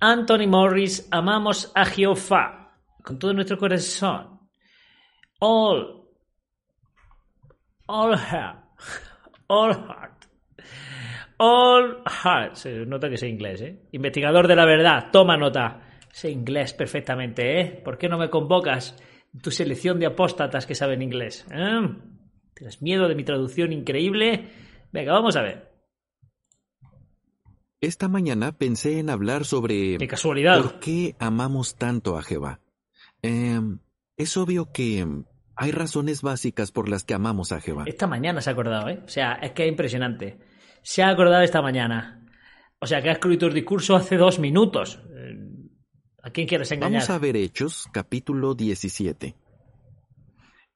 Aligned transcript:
Anthony 0.00 0.46
Morris, 0.46 1.08
amamos 1.10 1.72
a 1.74 1.84
Jehová 1.84 2.72
con 3.02 3.18
todo 3.18 3.32
nuestro 3.32 3.58
corazón. 3.58 4.38
All, 5.40 6.04
all 7.86 8.16
heart, 8.16 8.58
all 9.48 9.74
heart, 9.74 10.24
all 11.38 12.02
heart. 12.06 12.54
Se 12.54 12.86
nota 12.86 13.08
que 13.08 13.16
sé 13.16 13.28
inglés, 13.28 13.60
¿eh? 13.62 13.88
Investigador 13.90 14.46
de 14.46 14.54
la 14.54 14.66
verdad, 14.66 15.08
toma 15.10 15.36
nota. 15.36 15.80
Sé 16.12 16.30
inglés 16.30 16.74
perfectamente, 16.74 17.60
¿eh? 17.60 17.82
¿Por 17.84 17.98
qué 17.98 18.08
no 18.08 18.18
me 18.18 18.30
convocas? 18.30 18.96
Tu 19.42 19.50
selección 19.50 19.98
de 19.98 20.06
apóstatas 20.06 20.64
que 20.64 20.76
saben 20.76 21.02
inglés. 21.02 21.44
¿eh? 21.52 21.88
¿Tienes 22.54 22.82
miedo 22.82 23.08
de 23.08 23.16
mi 23.16 23.24
traducción 23.24 23.72
increíble? 23.72 24.48
Venga, 24.92 25.12
vamos 25.12 25.36
a 25.36 25.42
ver. 25.42 25.67
Esta 27.80 28.08
mañana 28.08 28.52
pensé 28.52 28.98
en 28.98 29.08
hablar 29.08 29.44
sobre... 29.44 29.98
¡Qué 29.98 30.08
casualidad! 30.08 30.60
¿Por 30.60 30.80
qué 30.80 31.14
amamos 31.20 31.76
tanto 31.76 32.18
a 32.18 32.22
Jehová? 32.22 32.60
Eh, 33.22 33.60
es 34.16 34.36
obvio 34.36 34.72
que 34.72 35.06
hay 35.54 35.70
razones 35.70 36.22
básicas 36.22 36.72
por 36.72 36.88
las 36.88 37.04
que 37.04 37.14
amamos 37.14 37.52
a 37.52 37.60
Jehová. 37.60 37.84
Esta 37.86 38.08
mañana 38.08 38.40
se 38.40 38.50
ha 38.50 38.52
acordado, 38.52 38.88
¿eh? 38.88 39.00
O 39.04 39.08
sea, 39.08 39.34
es 39.34 39.52
que 39.52 39.64
es 39.64 39.68
impresionante. 39.68 40.38
Se 40.82 41.04
ha 41.04 41.08
acordado 41.08 41.42
esta 41.42 41.62
mañana. 41.62 42.26
O 42.80 42.86
sea, 42.86 43.00
que 43.00 43.10
ha 43.10 43.12
escrito 43.12 43.46
el 43.46 43.54
discurso 43.54 43.94
hace 43.94 44.16
dos 44.16 44.40
minutos. 44.40 45.00
Eh, 45.14 45.38
¿A 46.22 46.30
quién 46.30 46.48
quieres 46.48 46.72
engañar? 46.72 47.02
Vamos 47.02 47.10
a 47.10 47.18
ver 47.18 47.36
Hechos, 47.36 47.88
capítulo 47.92 48.54
17. 48.54 49.36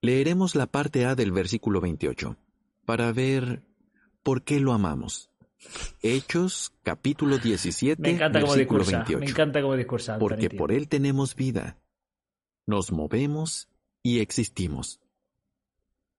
Leeremos 0.01 0.55
la 0.55 0.67
parte 0.67 1.05
A 1.05 1.17
del 1.17 1.33
versículo 1.33 1.81
28 1.81 2.37
para 2.85 3.13
ver 3.13 3.65
por 4.23 4.43
qué 4.43 4.61
lo 4.61 4.73
amamos. 4.73 5.32
Hechos, 6.03 6.73
capítulo 6.83 7.39
17, 7.39 8.01
Me 8.03 8.11
encanta 8.11 8.41
versículo 8.41 8.81
discursa. 8.81 8.97
28. 8.99 9.19
Me 9.21 9.31
encanta 9.31 9.63
cómo 9.63 9.77
discursa. 9.77 10.19
Porque 10.19 10.51
por 10.51 10.73
Él 10.73 10.89
tenemos 10.89 11.35
vida, 11.35 11.79
nos 12.67 12.93
movemos 12.93 13.69
y 14.03 14.21
existimos. 14.21 15.01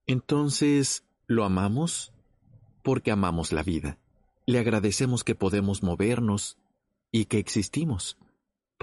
Entonces, 0.06 1.04
¿lo 1.26 1.44
amamos? 1.44 2.12
Porque 2.82 3.10
amamos 3.10 3.52
la 3.52 3.62
vida. 3.62 3.98
Le 4.46 4.58
agradecemos 4.58 5.24
que 5.24 5.34
podemos 5.34 5.82
movernos 5.82 6.58
y 7.10 7.26
que 7.26 7.38
existimos. 7.38 8.18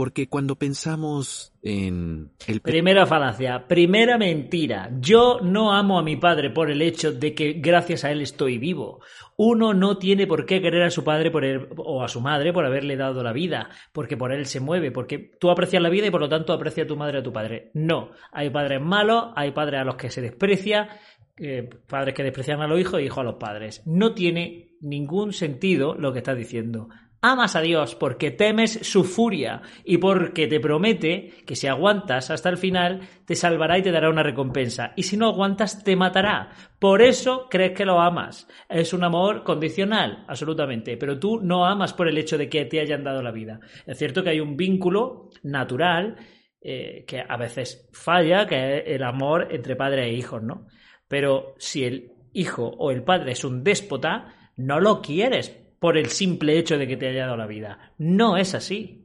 Porque 0.01 0.27
cuando 0.27 0.55
pensamos 0.55 1.53
en 1.61 2.31
el 2.47 2.59
Primera 2.61 3.05
falacia, 3.05 3.67
primera 3.67 4.17
mentira. 4.17 4.89
Yo 4.99 5.41
no 5.43 5.73
amo 5.73 5.99
a 5.99 6.01
mi 6.01 6.15
padre 6.15 6.49
por 6.49 6.71
el 6.71 6.81
hecho 6.81 7.11
de 7.11 7.35
que 7.35 7.53
gracias 7.53 8.03
a 8.03 8.09
él 8.11 8.21
estoy 8.21 8.57
vivo. 8.57 9.01
Uno 9.37 9.75
no 9.75 9.99
tiene 9.99 10.25
por 10.25 10.47
qué 10.47 10.59
querer 10.59 10.81
a 10.81 10.89
su 10.89 11.03
padre 11.03 11.29
por 11.29 11.45
él- 11.45 11.67
o 11.77 12.01
a 12.03 12.07
su 12.07 12.19
madre 12.19 12.51
por 12.51 12.65
haberle 12.65 12.95
dado 12.97 13.21
la 13.21 13.31
vida, 13.31 13.69
porque 13.93 14.17
por 14.17 14.33
él 14.33 14.47
se 14.47 14.59
mueve, 14.59 14.89
porque 14.89 15.19
tú 15.39 15.51
aprecias 15.51 15.83
la 15.83 15.89
vida 15.89 16.07
y 16.07 16.09
por 16.09 16.21
lo 16.21 16.29
tanto 16.29 16.51
aprecia 16.51 16.85
a 16.85 16.87
tu 16.87 16.97
madre 16.97 17.19
a 17.19 17.23
tu 17.23 17.31
padre. 17.31 17.69
No, 17.75 18.09
hay 18.31 18.49
padres 18.49 18.81
malos, 18.81 19.25
hay 19.35 19.51
padres 19.51 19.81
a 19.81 19.83
los 19.83 19.97
que 19.97 20.09
se 20.09 20.21
desprecia, 20.21 20.97
eh, 21.37 21.69
padres 21.87 22.15
que 22.15 22.23
desprecian 22.23 22.59
a 22.61 22.67
los 22.67 22.79
hijos 22.79 22.99
y 22.99 23.03
hijos 23.03 23.19
a 23.19 23.23
los 23.23 23.35
padres. 23.35 23.83
No 23.85 24.15
tiene 24.15 24.71
ningún 24.81 25.31
sentido 25.31 25.93
lo 25.93 26.11
que 26.11 26.17
estás 26.17 26.37
diciendo. 26.37 26.89
Amas 27.23 27.55
a 27.55 27.61
Dios 27.61 27.93
porque 27.93 28.31
temes 28.31 28.79
su 28.81 29.03
furia 29.03 29.61
y 29.85 29.97
porque 29.97 30.47
te 30.47 30.59
promete 30.59 31.31
que 31.45 31.55
si 31.55 31.67
aguantas 31.67 32.31
hasta 32.31 32.49
el 32.49 32.57
final 32.57 33.01
te 33.25 33.35
salvará 33.35 33.77
y 33.77 33.83
te 33.83 33.91
dará 33.91 34.09
una 34.09 34.23
recompensa. 34.23 34.93
Y 34.95 35.03
si 35.03 35.17
no 35.17 35.27
aguantas 35.27 35.83
te 35.83 35.95
matará. 35.95 36.49
Por 36.79 37.03
eso 37.03 37.47
crees 37.47 37.73
que 37.73 37.85
lo 37.85 38.01
amas. 38.01 38.47
Es 38.67 38.91
un 38.91 39.03
amor 39.03 39.43
condicional, 39.43 40.25
absolutamente. 40.27 40.97
Pero 40.97 41.19
tú 41.19 41.39
no 41.39 41.63
amas 41.63 41.93
por 41.93 42.07
el 42.07 42.17
hecho 42.17 42.39
de 42.39 42.49
que 42.49 42.65
te 42.65 42.79
hayan 42.79 43.03
dado 43.03 43.21
la 43.21 43.31
vida. 43.31 43.59
Es 43.85 43.99
cierto 43.99 44.23
que 44.23 44.31
hay 44.31 44.39
un 44.39 44.57
vínculo 44.57 45.29
natural 45.43 46.15
eh, 46.59 47.05
que 47.07 47.23
a 47.27 47.37
veces 47.37 47.87
falla, 47.93 48.47
que 48.47 48.79
es 48.79 48.83
el 48.87 49.03
amor 49.03 49.47
entre 49.51 49.75
padre 49.75 50.05
e 50.05 50.13
hijos, 50.13 50.41
¿no? 50.41 50.65
Pero 51.07 51.53
si 51.59 51.83
el 51.83 52.13
hijo 52.33 52.65
o 52.65 52.89
el 52.89 53.03
padre 53.03 53.33
es 53.33 53.43
un 53.43 53.63
déspota, 53.63 54.51
no 54.57 54.79
lo 54.79 55.03
quieres 55.03 55.61
por 55.81 55.97
el 55.97 56.09
simple 56.09 56.59
hecho 56.59 56.77
de 56.77 56.87
que 56.87 56.95
te 56.95 57.07
haya 57.07 57.25
dado 57.25 57.37
la 57.37 57.47
vida. 57.47 57.95
No 57.97 58.37
es 58.37 58.53
así. 58.53 59.03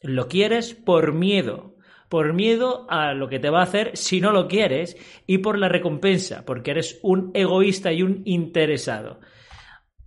Lo 0.00 0.28
quieres 0.28 0.72
por 0.72 1.12
miedo. 1.12 1.74
Por 2.08 2.32
miedo 2.32 2.86
a 2.88 3.12
lo 3.12 3.28
que 3.28 3.40
te 3.40 3.50
va 3.50 3.58
a 3.58 3.64
hacer 3.64 3.96
si 3.96 4.20
no 4.20 4.30
lo 4.30 4.46
quieres 4.46 4.96
y 5.26 5.38
por 5.38 5.58
la 5.58 5.68
recompensa, 5.68 6.44
porque 6.44 6.70
eres 6.70 7.00
un 7.02 7.32
egoísta 7.34 7.92
y 7.92 8.04
un 8.04 8.22
interesado. 8.24 9.18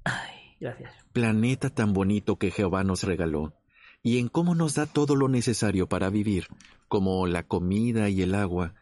Ay, 0.05 0.55
gracias. 0.61 0.93
planeta 1.11 1.69
tan 1.69 1.91
bonito 1.91 2.37
que 2.37 2.51
Jehová 2.51 2.85
nos 2.85 3.03
regaló, 3.03 3.53
y 4.01 4.19
en 4.19 4.29
cómo 4.29 4.55
nos 4.55 4.75
da 4.75 4.85
todo 4.85 5.17
lo 5.17 5.27
necesario 5.27 5.89
para 5.89 6.09
vivir, 6.09 6.47
como 6.87 7.27
la 7.27 7.43
comida 7.43 8.07
y 8.07 8.21
el 8.21 8.35
agua, 8.35 8.73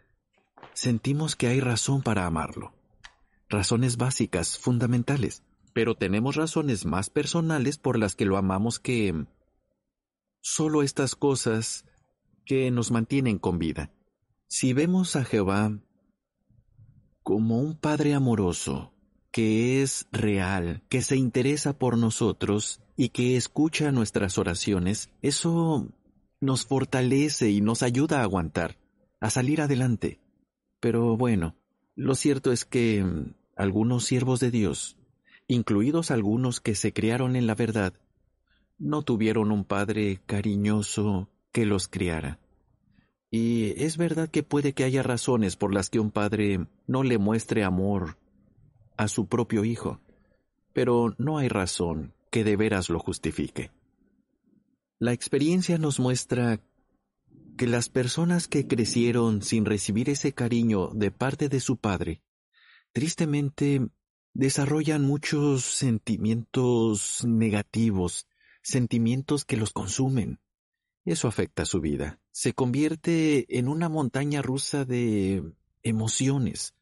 sentimos 0.73 1.35
que 1.35 1.47
hay 1.47 1.62
razón 1.62 2.03
para 2.03 2.28
amarlo. 2.28 2.75
Razones 3.50 3.97
básicas, 3.97 4.59
fundamentales, 4.59 5.41
pero 5.75 5.94
tenemos 5.94 6.38
razones 6.38 6.86
más 6.86 7.09
personales 7.09 7.78
por 7.78 8.00
las 8.00 8.16
que 8.16 8.24
lo 8.24 8.38
amamos 8.38 8.80
que 8.80 9.25
solo 10.40 10.84
estas 10.84 11.16
cosas 11.16 11.84
que 12.46 12.72
nos 12.72 12.91
mantienen 12.91 13.40
con 13.40 13.59
vida. 13.59 13.91
Si 14.47 14.72
vemos 14.72 15.18
a 15.18 15.25
Jehová 15.25 15.78
como 17.24 17.59
un 17.59 17.78
Padre 17.78 18.14
amoroso, 18.14 18.94
que 19.31 19.81
es 19.81 20.08
real, 20.14 20.81
que 20.88 21.02
se 21.02 21.18
interesa 21.18 21.78
por 21.78 21.97
nosotros 21.97 22.80
y 22.96 23.09
que 23.09 23.35
escucha 23.35 23.91
nuestras 23.91 24.38
oraciones, 24.38 25.09
eso 25.22 25.90
nos 26.40 26.66
fortalece 26.66 27.52
y 27.52 27.59
nos 27.59 27.84
ayuda 27.84 28.22
a 28.22 28.24
aguantar, 28.24 28.78
a 29.19 29.30
salir 29.30 29.59
adelante. 29.59 30.22
Pero 30.80 31.18
bueno, 31.18 31.58
lo 31.96 32.16
cierto 32.16 32.53
es 32.53 32.64
que 32.64 33.06
algunos 33.58 34.06
siervos 34.06 34.40
de 34.40 34.52
Dios, 34.52 34.97
incluidos 35.47 36.11
algunos 36.11 36.59
que 36.59 36.75
se 36.75 36.94
criaron 36.94 37.35
en 37.35 37.47
la 37.47 37.56
verdad, 37.56 37.94
no 38.78 39.03
tuvieron 39.03 39.51
un 39.51 39.63
padre 39.63 40.22
cariñoso 40.25 41.29
que 41.51 41.66
los 41.66 41.88
criara. 41.88 42.39
Y 43.31 43.73
es 43.84 43.97
verdad 43.97 44.29
que 44.29 44.44
puede 44.44 44.73
que 44.73 44.84
haya 44.84 45.03
razones 45.03 45.55
por 45.55 45.73
las 45.73 45.89
que 45.89 46.00
un 46.00 46.11
padre 46.11 46.67
no 46.88 47.03
le 47.03 47.17
muestre 47.17 47.63
amor 47.63 48.17
a 48.97 49.07
su 49.07 49.28
propio 49.28 49.66
hijo, 49.66 50.00
pero 50.73 51.16
no 51.17 51.38
hay 51.38 51.50
razón 51.50 52.13
que 52.31 52.44
de 52.44 52.55
veras 52.55 52.89
lo 52.89 53.00
justifique. 53.00 53.72
La 55.00 55.13
experiencia 55.13 55.78
nos 55.78 56.00
muestra 56.00 56.61
que 57.57 57.67
las 57.67 57.89
personas 57.89 58.47
que 58.47 58.67
crecieron 58.67 59.41
sin 59.41 59.66
recibir 59.66 60.09
ese 60.09 60.34
cariño 60.34 60.89
de 60.94 61.11
parte 61.11 61.50
de 61.50 61.59
su 61.59 61.78
padre, 61.78 62.22
tristemente 62.91 63.88
desarrollan 64.35 65.01
muchos 65.01 65.63
sentimientos 65.63 67.23
negativos, 67.25 68.28
sentimientos 68.62 69.46
que 69.46 69.57
los 69.57 69.72
consumen. 69.72 70.40
Eso 71.05 71.28
afecta 71.28 71.66
su 71.66 71.79
vida. 71.79 72.20
Se 72.32 72.53
convierte 72.53 73.58
en 73.58 73.70
una 73.70 73.90
montaña 73.90 74.41
rusa 74.41 74.84
de 74.84 75.53
emociones. 75.84 76.73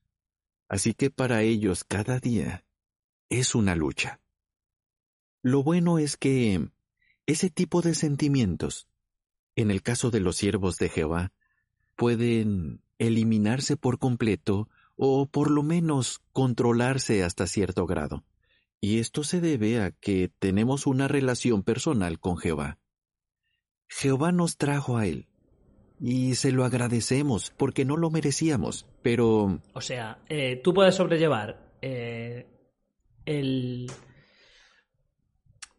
Así 0.68 0.96
que 0.96 1.12
para 1.12 1.44
ellos 1.44 1.84
cada 1.84 2.20
día 2.20 2.66
es 3.30 3.54
una 3.54 3.76
lucha. 3.76 4.20
Lo 5.44 5.62
bueno 5.62 6.00
es 6.00 6.18
que 6.18 6.70
ese 7.28 7.50
tipo 7.52 7.82
de 7.82 7.94
sentimientos, 7.94 8.88
en 9.56 9.70
el 9.70 9.84
caso 9.84 10.10
de 10.10 10.22
los 10.22 10.38
siervos 10.38 10.78
de 10.78 10.90
Jehová, 10.90 11.32
pueden 11.96 12.82
eliminarse 12.98 13.78
por 13.78 14.00
completo 14.00 14.70
o 14.96 15.28
por 15.28 15.50
lo 15.52 15.64
menos 15.64 16.22
controlarse 16.32 17.24
hasta 17.24 17.48
cierto 17.48 17.86
grado. 17.86 18.24
Y 18.80 19.00
esto 19.00 19.24
se 19.24 19.42
debe 19.42 19.82
a 19.82 19.92
que 19.92 20.30
tenemos 20.40 20.88
una 20.88 21.08
relación 21.08 21.64
personal 21.64 22.20
con 22.20 22.38
Jehová. 22.38 22.80
Jehová 23.88 24.32
nos 24.32 24.58
trajo 24.58 24.98
a 24.98 25.08
Él, 25.08 25.28
y 26.06 26.36
se 26.36 26.52
lo 26.52 26.66
agradecemos 26.66 27.54
porque 27.58 27.86
no 27.86 27.96
lo 27.96 28.10
merecíamos, 28.10 28.86
pero 29.02 29.62
O 29.74 29.80
sea, 29.80 30.20
eh, 30.28 30.60
tú 30.62 30.74
puedes 30.74 30.96
sobrellevar 30.96 31.72
eh, 31.82 32.46
el... 33.26 33.90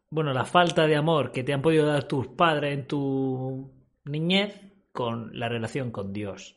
bueno, 0.09 0.33
la 0.33 0.47
falta 0.47 0.87
de 0.87 0.97
amor 0.97 1.31
que 1.31 1.45
te 1.45 1.53
han 1.53 1.61
podido 1.61 1.85
dar 1.85 2.05
tus 2.05 2.27
padres 2.29 2.79
en 2.79 2.87
tu 2.87 3.71
niñez 4.05 4.61
con 4.93 5.39
la 5.39 5.51
relación 5.51 5.91
con 5.91 6.15
Dios. 6.15 6.57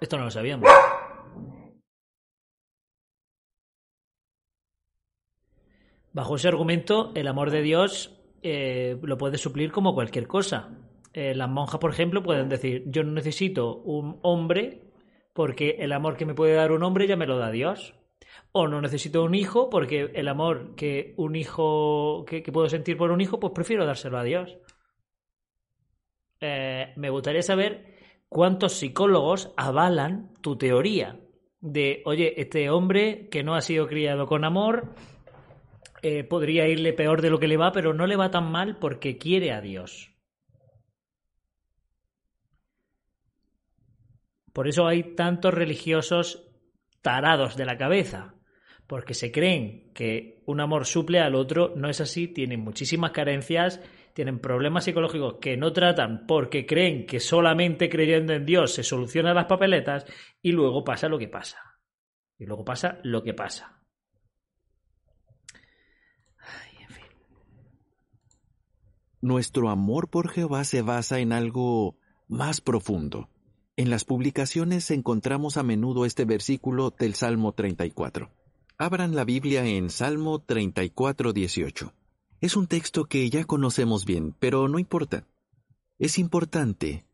Esto 0.00 0.16
no 0.16 0.24
lo 0.24 0.30
sabíamos. 0.30 0.68
Bajo 6.12 6.36
ese 6.36 6.48
argumento, 6.48 7.12
el 7.14 7.28
amor 7.28 7.50
de 7.50 7.62
Dios 7.62 8.18
eh, 8.42 8.98
lo 9.02 9.18
puede 9.18 9.38
suplir 9.38 9.70
como 9.70 9.94
cualquier 9.94 10.26
cosa. 10.26 10.70
Eh, 11.12 11.34
las 11.34 11.48
monjas, 11.48 11.78
por 11.80 11.92
ejemplo, 11.92 12.22
pueden 12.22 12.48
decir, 12.48 12.84
yo 12.86 13.04
no 13.04 13.12
necesito 13.12 13.76
un 13.76 14.18
hombre 14.22 14.90
porque 15.34 15.76
el 15.78 15.92
amor 15.92 16.16
que 16.16 16.26
me 16.26 16.34
puede 16.34 16.54
dar 16.54 16.72
un 16.72 16.82
hombre 16.82 17.06
ya 17.06 17.16
me 17.16 17.26
lo 17.26 17.38
da 17.38 17.50
Dios. 17.50 17.94
O 18.52 18.66
no 18.66 18.80
necesito 18.80 19.22
un 19.22 19.34
hijo 19.34 19.70
porque 19.70 20.10
el 20.14 20.28
amor 20.28 20.74
que 20.74 21.14
un 21.16 21.36
hijo 21.36 22.24
que, 22.26 22.42
puedo 22.42 22.68
sentir 22.68 22.96
por 22.96 23.10
un 23.12 23.20
hijo, 23.20 23.38
pues 23.38 23.52
prefiero 23.52 23.86
dárselo 23.86 24.18
a 24.18 24.24
Dios. 24.24 24.56
Eh, 26.40 26.92
me 26.96 27.10
gustaría 27.10 27.42
saber 27.42 27.99
cuántos 28.30 28.74
psicólogos 28.74 29.52
avalan 29.58 30.32
tu 30.40 30.56
teoría 30.56 31.20
de, 31.60 32.00
oye, 32.06 32.40
este 32.40 32.70
hombre 32.70 33.28
que 33.28 33.42
no 33.42 33.54
ha 33.54 33.60
sido 33.60 33.86
criado 33.86 34.26
con 34.26 34.44
amor, 34.44 34.94
eh, 36.00 36.24
podría 36.24 36.66
irle 36.66 36.94
peor 36.94 37.20
de 37.20 37.28
lo 37.28 37.38
que 37.38 37.48
le 37.48 37.58
va, 37.58 37.72
pero 37.72 37.92
no 37.92 38.06
le 38.06 38.16
va 38.16 38.30
tan 38.30 38.50
mal 38.50 38.78
porque 38.78 39.18
quiere 39.18 39.52
a 39.52 39.60
Dios. 39.60 40.14
Por 44.54 44.68
eso 44.68 44.86
hay 44.86 45.14
tantos 45.14 45.52
religiosos 45.52 46.48
tarados 47.02 47.56
de 47.56 47.66
la 47.66 47.76
cabeza, 47.76 48.34
porque 48.86 49.14
se 49.14 49.30
creen 49.30 49.92
que 49.92 50.42
un 50.46 50.60
amor 50.60 50.86
suple 50.86 51.20
al 51.20 51.34
otro, 51.34 51.72
no 51.76 51.88
es 51.88 52.00
así, 52.00 52.26
tienen 52.26 52.60
muchísimas 52.60 53.10
carencias, 53.10 53.80
tienen 54.14 54.38
problemas 54.38 54.84
psicológicos 54.84 55.36
que 55.40 55.56
no 55.56 55.72
tratan 55.72 56.26
porque 56.26 56.66
creen 56.66 57.06
que 57.06 57.20
solamente 57.20 57.88
creyendo 57.88 58.32
en 58.32 58.46
Dios 58.46 58.74
se 58.74 58.82
solucionan 58.82 59.34
las 59.34 59.46
papeletas 59.46 60.04
y 60.42 60.52
luego 60.52 60.84
pasa 60.84 61.08
lo 61.08 61.18
que 61.18 61.28
pasa. 61.28 61.58
Y 62.38 62.46
luego 62.46 62.64
pasa 62.64 62.98
lo 63.02 63.22
que 63.22 63.34
pasa. 63.34 63.80
Nuestro 69.22 69.68
amor 69.68 70.08
por 70.08 70.30
Jehová 70.30 70.64
se 70.64 70.80
basa 70.80 71.18
en 71.18 71.32
algo 71.32 71.98
más 72.26 72.62
profundo. 72.62 73.28
En 73.76 73.90
las 73.90 74.04
publicaciones 74.04 74.90
encontramos 74.90 75.58
a 75.58 75.62
menudo 75.62 76.06
este 76.06 76.24
versículo 76.24 76.90
del 76.90 77.14
Salmo 77.14 77.52
34. 77.52 78.30
Abran 78.78 79.14
la 79.14 79.24
Biblia 79.24 79.66
en 79.66 79.90
Salmo 79.90 80.38
34, 80.38 81.34
18. 81.34 81.92
Es 82.40 82.56
un 82.56 82.66
texto 82.66 83.04
que 83.04 83.28
ya 83.28 83.44
conocemos 83.44 84.06
bien, 84.06 84.34
pero 84.38 84.66
no 84.66 84.78
importa. 84.78 85.26
Es 85.98 86.18
importante 86.18 87.04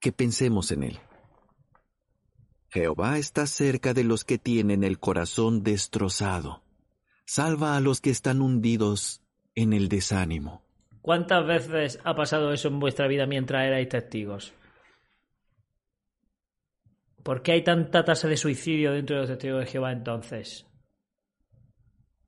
que 0.00 0.12
pensemos 0.12 0.70
en 0.70 0.82
él. 0.82 0.98
Jehová 2.68 3.16
está 3.16 3.46
cerca 3.46 3.94
de 3.94 4.04
los 4.04 4.24
que 4.24 4.36
tienen 4.36 4.84
el 4.84 4.98
corazón 4.98 5.62
destrozado. 5.62 6.62
Salva 7.24 7.76
a 7.76 7.80
los 7.80 8.02
que 8.02 8.10
están 8.10 8.42
hundidos 8.42 9.22
en 9.54 9.72
el 9.72 9.88
desánimo. 9.88 10.62
¿Cuántas 11.00 11.46
veces 11.46 11.98
ha 12.04 12.14
pasado 12.14 12.52
eso 12.52 12.68
en 12.68 12.78
vuestra 12.78 13.06
vida 13.06 13.26
mientras 13.26 13.64
erais 13.64 13.88
testigos? 13.88 14.52
¿Por 17.22 17.42
qué 17.42 17.52
hay 17.52 17.64
tanta 17.64 18.04
tasa 18.04 18.28
de 18.28 18.36
suicidio 18.36 18.92
dentro 18.92 19.16
de 19.16 19.22
los 19.22 19.30
testigos 19.30 19.60
de 19.60 19.66
Jehová 19.66 19.92
entonces? 19.92 20.65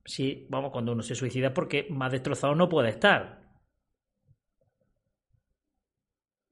Sí, 0.09 0.47
vamos, 0.49 0.71
cuando 0.71 0.93
uno 0.93 1.03
se 1.03 1.13
suicida 1.13 1.53
porque 1.53 1.85
más 1.91 2.11
destrozado 2.11 2.55
no 2.55 2.67
puede 2.67 2.89
estar. 2.89 3.43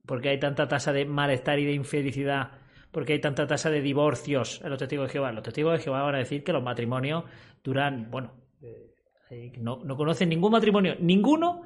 ¿Por 0.06 0.20
qué 0.20 0.28
hay 0.28 0.38
tanta 0.38 0.68
tasa 0.68 0.92
de 0.92 1.04
malestar 1.04 1.58
y 1.58 1.64
de 1.64 1.72
infelicidad? 1.72 2.52
¿Por 2.92 3.04
qué 3.04 3.14
hay 3.14 3.20
tanta 3.20 3.48
tasa 3.48 3.68
de 3.68 3.82
divorcios 3.82 4.60
en 4.62 4.70
los 4.70 4.78
testigos 4.78 5.08
de 5.08 5.12
Jehová? 5.14 5.32
Los 5.32 5.42
testigos 5.42 5.72
de 5.72 5.82
Jehová 5.82 6.02
van 6.02 6.14
a 6.14 6.18
decir 6.18 6.44
que 6.44 6.52
los 6.52 6.62
matrimonios 6.62 7.24
duran, 7.64 8.08
bueno, 8.12 8.32
eh, 8.62 9.52
no, 9.58 9.82
no 9.84 9.96
conocen 9.96 10.28
ningún 10.28 10.52
matrimonio, 10.52 10.94
ninguno 11.00 11.64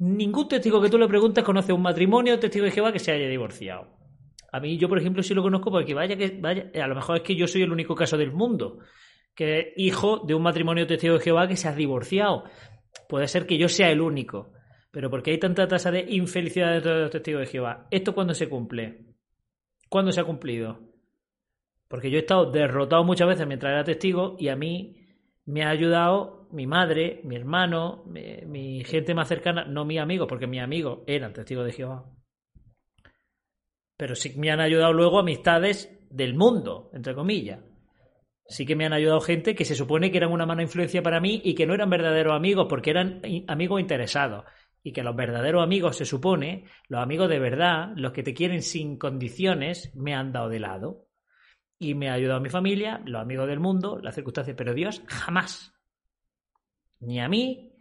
Ningún 0.00 0.46
testigo 0.46 0.80
que 0.80 0.90
tú 0.90 0.96
le 0.96 1.08
preguntes 1.08 1.42
conoce 1.42 1.72
un 1.72 1.82
matrimonio 1.82 2.38
testigo 2.38 2.64
de 2.64 2.70
Jehová 2.70 2.92
que 2.92 3.00
se 3.00 3.10
haya 3.10 3.28
divorciado. 3.28 3.88
A 4.52 4.60
mí, 4.60 4.78
yo, 4.78 4.88
por 4.88 4.98
ejemplo, 4.98 5.24
sí 5.24 5.34
lo 5.34 5.42
conozco 5.42 5.72
porque 5.72 5.92
vaya 5.92 6.16
que 6.16 6.38
vaya, 6.40 6.70
a 6.82 6.86
lo 6.86 6.94
mejor 6.94 7.16
es 7.16 7.22
que 7.22 7.34
yo 7.34 7.48
soy 7.48 7.62
el 7.62 7.72
único 7.72 7.96
caso 7.96 8.16
del 8.16 8.32
mundo 8.32 8.78
que 9.38 9.60
es 9.60 9.66
hijo 9.76 10.24
de 10.26 10.34
un 10.34 10.42
matrimonio 10.42 10.84
testigo 10.88 11.14
de 11.14 11.20
Jehová 11.20 11.46
que 11.46 11.54
se 11.54 11.68
ha 11.68 11.72
divorciado. 11.72 12.42
Puede 13.08 13.28
ser 13.28 13.46
que 13.46 13.56
yo 13.56 13.68
sea 13.68 13.88
el 13.88 14.00
único, 14.00 14.52
pero 14.90 15.10
porque 15.10 15.30
hay 15.30 15.38
tanta 15.38 15.68
tasa 15.68 15.92
de 15.92 16.06
infelicidad 16.08 16.72
dentro 16.72 16.92
de 16.92 17.02
los 17.02 17.10
testigos 17.12 17.42
de 17.42 17.46
Jehová. 17.46 17.86
¿Esto 17.92 18.16
cuándo 18.16 18.34
se 18.34 18.48
cumple? 18.48 19.14
¿Cuándo 19.88 20.10
se 20.10 20.20
ha 20.20 20.24
cumplido? 20.24 20.80
Porque 21.86 22.10
yo 22.10 22.16
he 22.16 22.22
estado 22.22 22.50
derrotado 22.50 23.04
muchas 23.04 23.28
veces 23.28 23.46
mientras 23.46 23.70
era 23.70 23.84
testigo 23.84 24.34
y 24.40 24.48
a 24.48 24.56
mí 24.56 25.06
me 25.44 25.62
ha 25.62 25.70
ayudado 25.70 26.48
mi 26.50 26.66
madre, 26.66 27.20
mi 27.22 27.36
hermano, 27.36 28.02
mi, 28.06 28.82
gente 28.82 29.14
más 29.14 29.28
cercana, 29.28 29.64
no 29.64 29.84
mi 29.84 29.98
amigo, 29.98 30.26
porque 30.26 30.48
mis 30.48 30.62
amigos 30.62 31.04
eran 31.06 31.32
testigos 31.32 31.64
de 31.64 31.72
Jehová. 31.72 32.10
Pero 33.96 34.16
sí 34.16 34.36
me 34.36 34.50
han 34.50 34.58
ayudado 34.58 34.92
luego 34.92 35.20
amistades 35.20 35.96
del 36.10 36.34
mundo, 36.34 36.90
entre 36.92 37.14
comillas. 37.14 37.67
Sí 38.48 38.64
que 38.64 38.74
me 38.74 38.86
han 38.86 38.94
ayudado 38.94 39.20
gente 39.20 39.54
que 39.54 39.66
se 39.66 39.74
supone 39.74 40.10
que 40.10 40.16
eran 40.16 40.32
una 40.32 40.46
mano 40.46 40.62
influencia 40.62 41.02
para 41.02 41.20
mí 41.20 41.40
y 41.44 41.54
que 41.54 41.66
no 41.66 41.74
eran 41.74 41.90
verdaderos 41.90 42.34
amigos 42.34 42.66
porque 42.68 42.90
eran 42.90 43.20
amigos 43.46 43.80
interesados. 43.80 44.44
Y 44.82 44.92
que 44.92 45.02
los 45.02 45.14
verdaderos 45.14 45.62
amigos, 45.62 45.96
se 45.96 46.06
supone, 46.06 46.64
los 46.88 47.02
amigos 47.02 47.28
de 47.28 47.38
verdad, 47.38 47.92
los 47.96 48.12
que 48.12 48.22
te 48.22 48.32
quieren 48.32 48.62
sin 48.62 48.96
condiciones, 48.96 49.94
me 49.94 50.14
han 50.14 50.32
dado 50.32 50.48
de 50.48 50.60
lado 50.60 51.08
y 51.78 51.94
me 51.94 52.08
ha 52.08 52.14
ayudado 52.14 52.40
mi 52.40 52.48
familia, 52.48 53.02
los 53.04 53.20
amigos 53.20 53.48
del 53.48 53.60
mundo, 53.60 53.98
las 54.02 54.14
circunstancias, 54.14 54.56
pero 54.56 54.72
Dios 54.72 55.02
jamás. 55.06 55.74
Ni 57.00 57.20
a 57.20 57.28
mí, 57.28 57.72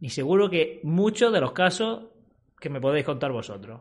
ni 0.00 0.10
seguro 0.10 0.50
que 0.50 0.80
muchos 0.82 1.32
de 1.32 1.40
los 1.40 1.52
casos 1.52 2.08
que 2.58 2.68
me 2.68 2.80
podéis 2.80 3.06
contar 3.06 3.30
vosotros. 3.30 3.80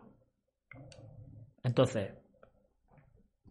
Entonces, 1.64 2.14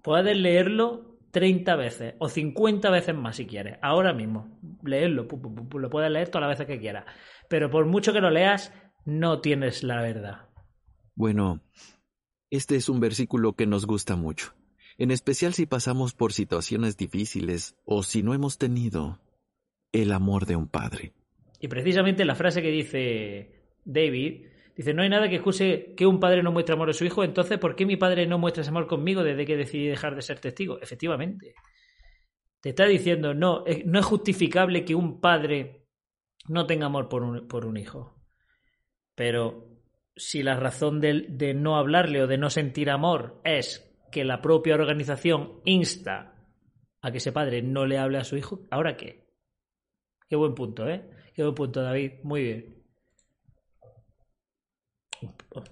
puedes 0.01 0.37
leerlo 0.37 1.14
30 1.35 1.77
veces 1.77 2.15
o 2.19 2.31
50 2.31 2.89
veces 2.89 3.15
más 3.15 3.37
si 3.37 3.47
quieres. 3.47 3.77
Ahora 3.83 4.15
mismo, 4.15 4.59
leerlo, 4.83 5.29
lo 5.29 5.91
puedes 5.91 6.11
leer 6.11 6.31
todas 6.31 6.49
las 6.49 6.59
veces 6.59 6.75
que 6.75 6.81
quieras. 6.81 7.05
Pero 7.51 7.71
por 7.71 7.85
mucho 7.85 8.15
que 8.15 8.23
lo 8.23 8.31
leas, 8.31 8.73
no 9.05 9.43
tienes 9.43 9.83
la 9.83 10.01
verdad. 10.01 10.49
Bueno, 11.15 11.61
este 12.49 12.77
es 12.77 12.89
un 12.89 13.01
versículo 13.01 13.53
que 13.53 13.67
nos 13.67 13.85
gusta 13.87 14.17
mucho 14.17 14.55
en 14.99 15.11
especial 15.11 15.55
si 15.55 15.67
pasamos 15.67 16.15
por 16.15 16.33
situaciones 16.33 16.97
difíciles 16.97 17.77
o 17.85 18.03
si 18.03 18.23
no 18.23 18.35
hemos 18.35 18.59
tenido 18.59 19.21
el 19.93 20.13
amor 20.13 20.47
de 20.47 20.57
un 20.57 20.69
padre. 20.69 21.13
Y 21.61 21.69
precisamente 21.69 22.25
la 22.25 22.35
frase 22.35 22.63
que 22.63 22.71
dice 22.71 23.77
David, 23.85 24.47
dice, 24.77 24.95
no 24.95 25.03
hay 25.03 25.09
nada 25.09 25.29
que 25.29 25.37
excuse 25.37 25.95
que 25.97 26.07
un 26.07 26.21
padre 26.21 26.43
no 26.43 26.53
muestre 26.53 26.75
amor 26.75 26.91
a 26.91 26.93
su 26.93 27.05
hijo, 27.05 27.25
entonces 27.25 27.59
¿por 27.59 27.77
qué 27.77 27.87
mi 27.87 27.97
padre 27.97 28.27
no 28.27 28.39
muestra 28.39 28.63
ese 28.63 28.71
amor 28.71 28.87
conmigo 28.87 29.23
desde 29.23 29.45
que 29.45 29.57
decidí 29.57 29.87
dejar 29.87 30.15
de 30.15 30.23
ser 30.23 30.41
testigo? 30.41 30.81
Efectivamente. 30.81 31.55
Te 32.61 32.71
está 32.71 32.87
diciendo, 32.87 33.35
no, 33.35 33.65
no 33.85 33.99
es 33.99 34.05
justificable 34.05 34.85
que 34.85 34.95
un 34.95 35.21
padre 35.21 35.87
no 36.49 36.67
tenga 36.67 36.87
amor 36.87 37.09
por 37.09 37.23
un, 37.23 37.47
por 37.47 37.67
un 37.67 37.77
hijo. 37.77 38.15
Pero 39.15 39.69
si 40.17 40.43
la 40.43 40.57
razón 40.57 41.01
de, 41.01 41.27
de 41.29 41.55
no 41.55 41.77
hablarle 41.77 42.23
o 42.23 42.27
de 42.27 42.39
no 42.39 42.51
sentir 42.51 42.91
amor 42.91 43.41
es 43.45 43.95
que 44.11 44.25
la 44.25 44.41
propia 44.41 44.75
organización 44.75 45.61
insta 45.65 46.35
a 47.01 47.11
que 47.11 47.19
ese 47.19 47.33
padre 47.33 47.63
no 47.63 47.85
le 47.85 47.99
hable 47.99 48.19
a 48.19 48.25
su 48.25 48.37
hijo, 48.37 48.61
¿ahora 48.71 48.97
qué? 48.97 49.25
Qué 50.29 50.37
buen 50.37 50.55
punto, 50.55 50.89
¿eh? 50.89 51.05
Qué 51.35 51.43
buen 51.43 51.55
punto, 51.55 51.83
David. 51.83 52.13
Muy 52.23 52.43
bien. 52.43 52.74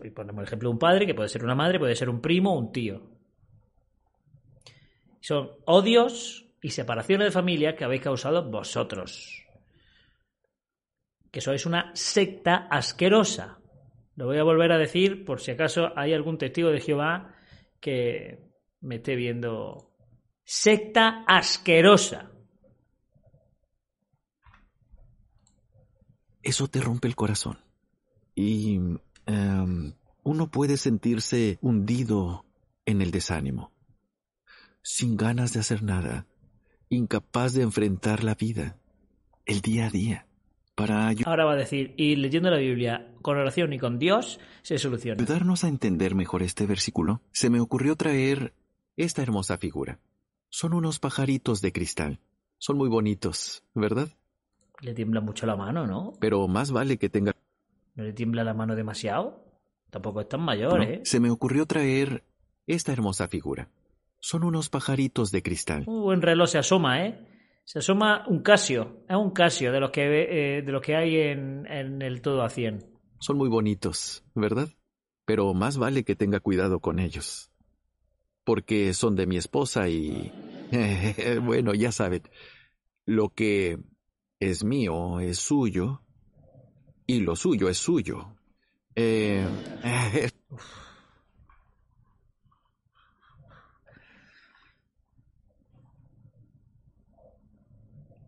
Y 0.03 0.11
ponemos 0.11 0.43
el 0.43 0.47
ejemplo 0.47 0.69
de 0.69 0.73
un 0.73 0.79
padre, 0.79 1.07
que 1.07 1.15
puede 1.15 1.29
ser 1.29 1.45
una 1.45 1.55
madre, 1.55 1.79
puede 1.79 1.97
ser 1.97 2.09
un 2.09 2.21
primo 2.21 2.55
o 2.55 2.59
un 2.59 2.73
tío. 2.73 3.03
Son 5.21 5.53
odios 5.67 6.47
y 6.61 6.71
separaciones 6.71 7.27
de 7.27 7.33
familia 7.33 7.77
que 7.77 7.85
habéis 7.85 8.03
causado 8.03 8.49
vosotros. 8.51 9.45
Que 11.31 11.41
sois 11.41 11.67
una 11.67 11.91
secta 11.95 12.69
asquerosa. 12.71 13.59
Lo 14.17 14.27
voy 14.27 14.39
a 14.39 14.45
volver 14.45 14.73
a 14.73 14.79
decir 14.79 15.25
por 15.25 15.41
si 15.41 15.53
acaso 15.53 15.93
hay 15.97 16.12
algún 16.12 16.39
testigo 16.39 16.71
de 16.71 16.81
Jehová 16.81 17.35
que 17.81 18.51
me 18.81 18.97
esté 18.97 19.17
viendo 19.17 19.93
secta 20.45 21.25
asquerosa. 21.27 22.31
Eso 26.43 26.69
te 26.69 26.81
rompe 26.81 27.09
el 27.09 27.15
corazón. 27.15 27.59
Y 28.35 28.79
em, 29.26 29.93
uno 30.23 30.50
puede 30.50 30.76
sentirse 30.76 31.59
hundido 31.61 32.45
en 32.87 33.02
el 33.02 33.11
desánimo, 33.11 33.73
sin 34.83 35.17
ganas 35.17 35.52
de 35.52 35.61
hacer 35.61 35.83
nada, 35.83 36.26
incapaz 36.88 37.55
de 37.55 37.62
enfrentar 37.62 38.25
la 38.25 38.35
vida. 38.35 38.79
el 39.45 39.61
día 39.61 39.87
a 39.87 39.91
día, 39.91 40.26
para 40.75 41.12
Ahora 41.26 41.45
va 41.45 41.52
a 41.52 41.57
decir, 41.57 41.95
y 41.97 42.17
leyendo 42.17 42.50
la 42.50 42.59
Biblia 42.59 43.12
con 43.23 43.37
oración 43.37 43.73
y 43.73 43.79
con 43.79 43.99
Dios, 43.99 44.41
se 44.62 44.79
soluciona. 44.79 45.23
ayudarnos 45.23 45.64
a 45.64 45.69
entender 45.69 46.14
mejor 46.14 46.43
este 46.43 46.67
versículo, 46.67 47.21
se 47.33 47.50
me 47.50 47.61
ocurrió 47.61 47.97
traer 47.97 48.55
esta 48.97 49.23
hermosa 49.23 49.59
figura. 49.59 49.99
Son 50.49 50.75
unos 50.75 50.99
pajaritos 50.99 51.61
de 51.61 51.73
cristal. 51.73 52.21
Son 52.59 52.76
muy 52.76 52.88
bonitos, 52.88 53.64
¿verdad? 53.75 54.09
Le 54.81 54.95
tiembla 54.95 55.21
mucho 55.21 55.47
la 55.47 55.57
mano, 55.57 55.87
¿no? 55.87 56.12
Pero 56.21 56.47
más 56.49 56.71
vale 56.71 56.99
que 56.99 57.09
tenga... 57.09 57.35
¿No 57.95 58.05
le 58.05 58.13
tiembla 58.13 58.45
la 58.45 58.55
mano 58.55 58.75
demasiado? 58.75 59.45
Tampoco 59.91 60.21
es 60.21 60.29
tan 60.29 60.41
mayor, 60.41 60.79
¿no? 60.79 60.85
¿eh? 60.85 61.01
Se 61.05 61.21
me 61.21 61.31
ocurrió 61.31 61.67
traer 61.67 62.25
esta 62.67 62.93
hermosa 62.93 63.29
figura. 63.29 63.69
Son 64.19 64.45
unos 64.45 64.71
pajaritos 64.71 65.31
de 65.31 65.43
cristal. 65.43 65.85
Un 65.87 66.03
buen 66.03 66.23
reloj 66.23 66.49
se 66.49 66.59
asoma, 66.59 67.05
¿eh? 67.05 67.29
Se 67.65 67.81
asoma 67.81 68.25
un 68.29 68.43
Casio. 68.43 69.05
Es 69.09 69.17
un 69.17 69.31
Casio 69.33 69.73
de 69.73 69.81
los 69.81 69.91
que, 69.91 70.03
eh, 70.03 70.63
de 70.63 70.73
los 70.73 70.81
que 70.81 70.97
hay 70.97 71.17
en, 71.17 71.67
en 71.67 72.01
el 72.03 72.23
todo 72.23 72.43
a 72.43 72.49
100. 72.49 72.87
Son 73.19 73.37
muy 73.37 73.49
bonitos, 73.49 74.25
¿verdad? 74.35 74.69
Pero 75.25 75.53
más 75.55 75.77
vale 75.77 76.05
que 76.05 76.17
tenga 76.17 76.41
cuidado 76.41 76.81
con 76.81 76.99
ellos. 76.99 77.51
Porque 78.45 78.95
son 78.95 79.15
de 79.15 79.27
mi 79.27 79.37
esposa 79.37 79.89
y... 79.89 80.33
bueno, 81.43 81.75
ya 81.75 81.93
saben, 81.93 82.23
lo 83.05 83.29
que 83.29 83.79
es 84.41 84.65
mío 84.65 85.21
es 85.21 85.39
suyo 85.39 86.03
y 87.12 87.21
lo 87.21 87.37
suyo 87.37 87.69
es 87.69 87.76
suyo. 87.78 88.35
Eh, 88.95 89.47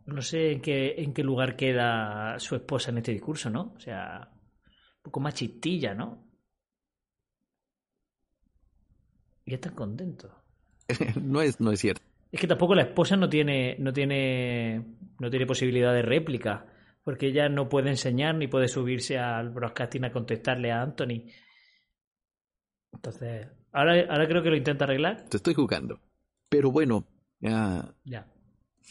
No 0.06 0.20
sé 0.20 0.52
en 0.52 0.60
qué, 0.60 0.94
en 0.98 1.14
qué 1.14 1.22
lugar 1.24 1.56
queda 1.56 2.38
su 2.38 2.54
esposa 2.54 2.90
en 2.90 2.98
este 2.98 3.12
discurso, 3.12 3.48
¿no? 3.48 3.72
O 3.74 3.80
sea, 3.80 4.28
un 4.32 5.02
poco 5.02 5.20
más 5.20 5.32
chistilla, 5.34 5.94
¿no? 5.94 6.26
Y 9.46 9.54
están 9.54 9.74
contentos. 9.74 10.30
no, 11.22 11.40
es, 11.40 11.58
no 11.58 11.72
es 11.72 11.80
cierto. 11.80 12.02
Es 12.30 12.38
que 12.40 12.46
tampoco 12.46 12.74
la 12.74 12.82
esposa 12.82 13.16
no 13.16 13.28
tiene, 13.30 13.76
no 13.78 13.92
tiene, 13.92 14.84
no 15.18 15.30
tiene 15.30 15.46
posibilidad 15.46 15.94
de 15.94 16.02
réplica, 16.02 16.66
porque 17.04 17.26
ella 17.28 17.48
no 17.48 17.68
puede 17.68 17.90
enseñar 17.90 18.34
ni 18.34 18.48
puede 18.48 18.66
subirse 18.68 19.18
al 19.18 19.50
broadcasting 19.50 20.04
a 20.06 20.12
contestarle 20.12 20.72
a 20.72 20.82
Anthony. 20.82 21.28
Entonces, 22.92 23.46
ahora, 23.72 23.94
ahora 24.08 24.26
creo 24.28 24.42
que 24.42 24.50
lo 24.50 24.56
intenta 24.56 24.84
arreglar. 24.84 25.24
Te 25.28 25.36
estoy 25.36 25.54
jugando. 25.54 26.00
Pero 26.48 26.70
bueno, 26.70 27.06
ah, 27.44 27.92
Ya. 28.04 28.26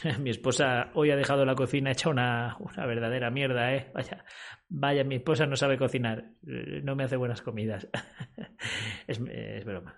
Mi 0.20 0.32
esposa 0.32 0.89
hoy 0.96 1.12
ha 1.12 1.15
dejado 1.15 1.46
la 1.46 1.53
cocina 1.55 1.91
hecha 1.91 2.10
una, 2.10 2.58
una 2.60 2.86
verdadera 2.88 3.29
mierda, 3.29 3.74
¿eh? 3.75 3.91
Vaya, 3.93 4.25
vaya, 4.67 5.03
mi 5.03 5.15
esposa 5.15 5.46
no 5.46 5.55
sabe 5.55 5.77
cocinar. 5.77 6.32
Eh, 6.48 6.82
No 6.84 6.96
me 6.96 7.03
hace 7.03 7.15
buenas 7.15 7.41
comidas. 7.41 7.88
es, 9.08 9.20
es 9.29 9.65
broma. 9.65 9.96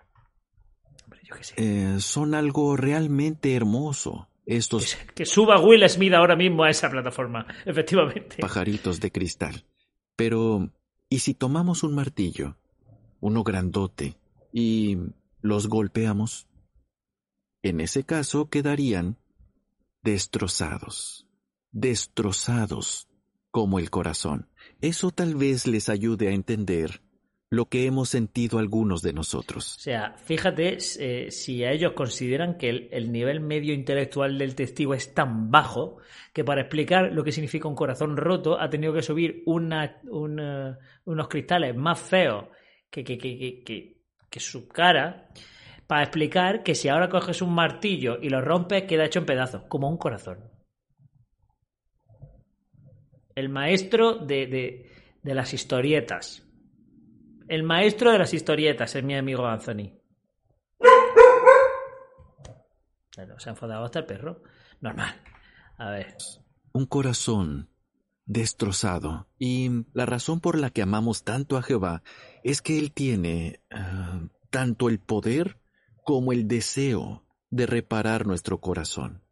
Hombre, 1.04 1.20
yo 1.24 1.34
qué 1.36 1.44
sé. 1.44 1.54
eh, 1.56 2.00
son 2.00 2.34
algo 2.34 2.76
realmente 2.76 3.54
hermoso. 3.56 4.28
Estos 4.46 4.96
Que 5.14 5.26
suba 5.26 5.60
Will 5.60 5.86
Smith 5.88 6.14
ahora 6.14 6.36
mismo 6.36 6.62
a 6.62 6.70
esa 6.70 6.88
plataforma, 6.88 7.46
efectivamente. 7.66 8.36
pajaritos 8.38 9.00
de 9.00 9.10
cristal. 9.10 9.64
Pero, 10.14 10.70
¿y 11.08 11.18
si 11.18 11.34
tomamos 11.34 11.82
un 11.82 11.94
martillo, 11.94 12.56
uno 13.20 13.42
grandote, 13.42 14.16
y 14.52 14.96
los 15.42 15.66
golpeamos? 15.66 16.46
En 17.62 17.80
ese 17.80 18.04
caso 18.04 18.48
quedarían 18.48 19.18
destrozados, 20.02 21.26
destrozados 21.72 23.08
como 23.50 23.80
el 23.80 23.90
corazón. 23.90 24.48
Eso 24.80 25.10
tal 25.10 25.34
vez 25.34 25.66
les 25.66 25.88
ayude 25.88 26.28
a 26.28 26.32
entender 26.32 27.02
lo 27.48 27.66
que 27.66 27.86
hemos 27.86 28.08
sentido 28.08 28.58
algunos 28.58 29.02
de 29.02 29.12
nosotros. 29.12 29.76
O 29.76 29.80
sea, 29.80 30.16
fíjate 30.24 30.78
eh, 30.98 31.30
si 31.30 31.62
a 31.64 31.70
ellos 31.70 31.92
consideran 31.92 32.58
que 32.58 32.68
el, 32.70 32.88
el, 32.90 33.12
nivel 33.12 33.40
medio 33.40 33.72
intelectual 33.72 34.36
del 34.36 34.54
testigo 34.54 34.94
es 34.94 35.14
tan 35.14 35.50
bajo 35.50 35.98
que 36.32 36.44
para 36.44 36.62
explicar 36.62 37.12
lo 37.12 37.22
que 37.22 37.32
significa 37.32 37.68
un 37.68 37.76
corazón 37.76 38.16
roto 38.16 38.60
ha 38.60 38.68
tenido 38.68 38.92
que 38.92 39.02
subir 39.02 39.44
unos 39.46 41.28
cristales 41.28 41.76
más 41.76 42.00
feos 42.00 42.46
que, 42.90 43.04
que, 43.04 43.16
que, 43.16 43.62
que, 43.64 44.02
que 44.28 44.40
su 44.40 44.66
cara 44.66 45.28
para 45.86 46.02
explicar 46.02 46.64
que 46.64 46.74
si 46.74 46.88
ahora 46.88 47.08
coges 47.08 47.42
un 47.42 47.54
martillo 47.54 48.18
y 48.20 48.28
lo 48.28 48.40
rompes 48.40 48.84
queda 48.84 49.04
hecho 49.04 49.20
en 49.20 49.26
pedazos, 49.26 49.62
como 49.68 49.88
un 49.88 49.98
corazón. 49.98 50.50
El 53.36 53.50
maestro 53.50 54.16
de, 54.16 54.46
de, 54.46 54.90
de 55.22 55.34
las 55.34 55.54
historietas. 55.54 56.45
El 57.48 57.62
maestro 57.62 58.10
de 58.10 58.18
las 58.18 58.34
historietas 58.34 58.94
es 58.96 59.04
mi 59.04 59.14
amigo 59.14 59.46
Anthony. 59.46 59.92
Bueno, 63.16 63.38
se 63.38 63.48
ha 63.48 63.52
enfadado 63.52 63.84
hasta 63.84 64.00
el 64.00 64.06
perro. 64.06 64.42
Normal. 64.80 65.14
A 65.78 65.90
ver. 65.90 66.16
Un 66.72 66.86
corazón 66.86 67.70
destrozado. 68.24 69.28
Y 69.38 69.70
la 69.92 70.06
razón 70.06 70.40
por 70.40 70.58
la 70.58 70.70
que 70.70 70.82
amamos 70.82 71.22
tanto 71.22 71.56
a 71.56 71.62
Jehová 71.62 72.02
es 72.42 72.62
que 72.62 72.78
Él 72.78 72.92
tiene 72.92 73.60
uh, 73.70 74.26
tanto 74.50 74.88
el 74.88 74.98
poder 74.98 75.60
como 76.04 76.32
el 76.32 76.48
deseo 76.48 77.24
de 77.50 77.66
reparar 77.66 78.26
nuestro 78.26 78.60
corazón, 78.60 79.22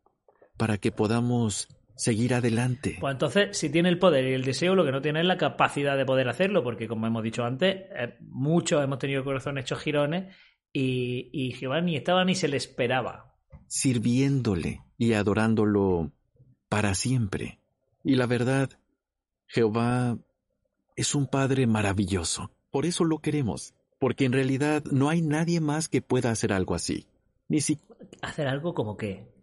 para 0.56 0.78
que 0.78 0.92
podamos 0.92 1.68
seguir 1.96 2.34
adelante. 2.34 2.96
Pues 3.00 3.12
entonces, 3.12 3.56
si 3.56 3.70
tiene 3.70 3.88
el 3.88 3.98
poder 3.98 4.26
y 4.26 4.32
el 4.32 4.44
deseo, 4.44 4.74
lo 4.74 4.84
que 4.84 4.92
no 4.92 5.02
tiene 5.02 5.20
es 5.20 5.26
la 5.26 5.36
capacidad 5.36 5.96
de 5.96 6.04
poder 6.04 6.28
hacerlo, 6.28 6.62
porque 6.62 6.88
como 6.88 7.06
hemos 7.06 7.22
dicho 7.22 7.44
antes, 7.44 7.84
eh, 7.96 8.16
muchos 8.20 8.82
hemos 8.82 8.98
tenido 8.98 9.20
el 9.20 9.24
corazón 9.24 9.58
hecho 9.58 9.76
girones 9.76 10.34
y, 10.72 11.30
y 11.32 11.52
Jehová 11.52 11.80
ni 11.80 11.96
estaba 11.96 12.24
ni 12.24 12.34
se 12.34 12.48
le 12.48 12.56
esperaba. 12.56 13.34
Sirviéndole 13.66 14.82
y 14.98 15.12
adorándolo 15.12 16.12
para 16.68 16.94
siempre. 16.94 17.60
Y 18.02 18.16
la 18.16 18.26
verdad, 18.26 18.70
Jehová 19.46 20.18
es 20.96 21.14
un 21.14 21.26
Padre 21.26 21.66
maravilloso. 21.66 22.50
Por 22.70 22.86
eso 22.86 23.04
lo 23.04 23.18
queremos. 23.18 23.74
Porque 23.98 24.24
en 24.24 24.32
realidad 24.32 24.84
no 24.90 25.08
hay 25.08 25.22
nadie 25.22 25.60
más 25.60 25.88
que 25.88 26.02
pueda 26.02 26.30
hacer 26.30 26.52
algo 26.52 26.74
así. 26.74 27.06
Ni 27.48 27.60
si... 27.60 27.78
¿Hacer 28.20 28.48
algo 28.48 28.74
como 28.74 28.96
qué? 28.96 29.33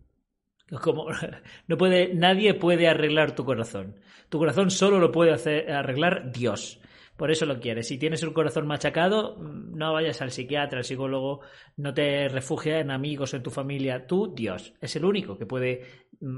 Como, 0.79 1.07
no 1.67 1.77
puede, 1.77 2.13
nadie 2.13 2.53
puede 2.53 2.87
arreglar 2.87 3.35
tu 3.35 3.43
corazón. 3.43 3.99
Tu 4.29 4.37
corazón 4.37 4.71
solo 4.71 4.99
lo 4.99 5.11
puede 5.11 5.33
hacer, 5.33 5.71
arreglar 5.71 6.31
Dios. 6.31 6.79
Por 7.17 7.29
eso 7.29 7.45
lo 7.45 7.59
quieres. 7.59 7.87
Si 7.87 7.97
tienes 7.97 8.23
un 8.23 8.33
corazón 8.33 8.65
machacado, 8.65 9.37
no 9.37 9.93
vayas 9.93 10.21
al 10.21 10.31
psiquiatra, 10.31 10.79
al 10.79 10.85
psicólogo, 10.85 11.41
no 11.77 11.93
te 11.93 12.27
refugies 12.29 12.81
en 12.81 12.89
amigos, 12.89 13.33
en 13.33 13.43
tu 13.43 13.51
familia. 13.51 14.07
Tú, 14.07 14.33
Dios, 14.33 14.73
es 14.81 14.95
el 14.95 15.05
único 15.05 15.37
que 15.37 15.45
puede 15.45 15.83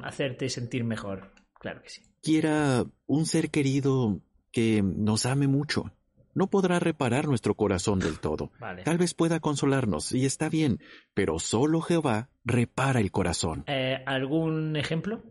hacerte 0.03 0.49
sentir 0.49 0.83
mejor. 0.83 1.31
Claro 1.59 1.81
que 1.81 1.89
sí. 1.89 2.01
Quiera 2.21 2.83
un 3.05 3.25
ser 3.25 3.49
querido 3.49 4.19
que 4.51 4.81
nos 4.83 5.25
ame 5.25 5.47
mucho. 5.47 5.85
No 6.33 6.47
podrá 6.47 6.79
reparar 6.79 7.27
nuestro 7.27 7.55
corazón 7.55 7.99
del 7.99 8.19
todo. 8.19 8.51
Vale. 8.59 8.83
Tal 8.83 8.97
vez 8.97 9.13
pueda 9.13 9.39
consolarnos, 9.39 10.11
y 10.11 10.25
está 10.25 10.49
bien, 10.49 10.79
pero 11.13 11.39
solo 11.39 11.81
Jehová 11.81 12.29
repara 12.43 12.99
el 12.99 13.11
corazón. 13.11 13.63
Eh, 13.67 14.03
¿Algún 14.05 14.75
ejemplo? 14.75 15.23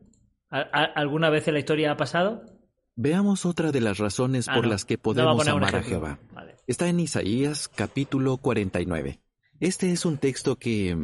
¿Alguna 0.51 1.31
vez 1.31 1.49
en 1.49 1.55
la 1.55 1.61
historia 1.61 1.93
ha 1.93 1.97
pasado? 1.97 2.45
Veamos 2.95 3.47
otra 3.47 3.73
de 3.73 3.81
las 3.81 3.97
razones 3.97 4.49
ah, 4.49 4.55
por 4.55 4.65
no. 4.65 4.71
las 4.71 4.85
que 4.85 4.99
podemos 4.99 5.47
no 5.47 5.53
amar 5.53 5.77
a 5.77 5.83
Jehová. 5.83 6.19
Vale. 6.33 6.57
Está 6.67 6.89
en 6.89 7.01
Isaías 7.01 7.69
capítulo 7.69 8.37
49. 8.37 9.19
Este 9.61 9.93
es 9.93 10.05
un 10.05 10.19
texto 10.19 10.57
que 10.57 10.97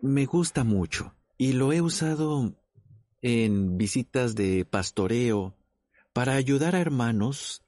me 0.00 0.26
gusta 0.26 0.62
mucho 0.62 1.14
y 1.36 1.54
lo 1.54 1.72
he 1.72 1.80
usado 1.80 2.54
en 3.22 3.78
visitas 3.78 4.34
de 4.34 4.64
pastoreo 4.64 5.56
para 6.12 6.34
ayudar 6.34 6.76
a 6.76 6.80
hermanos 6.80 7.64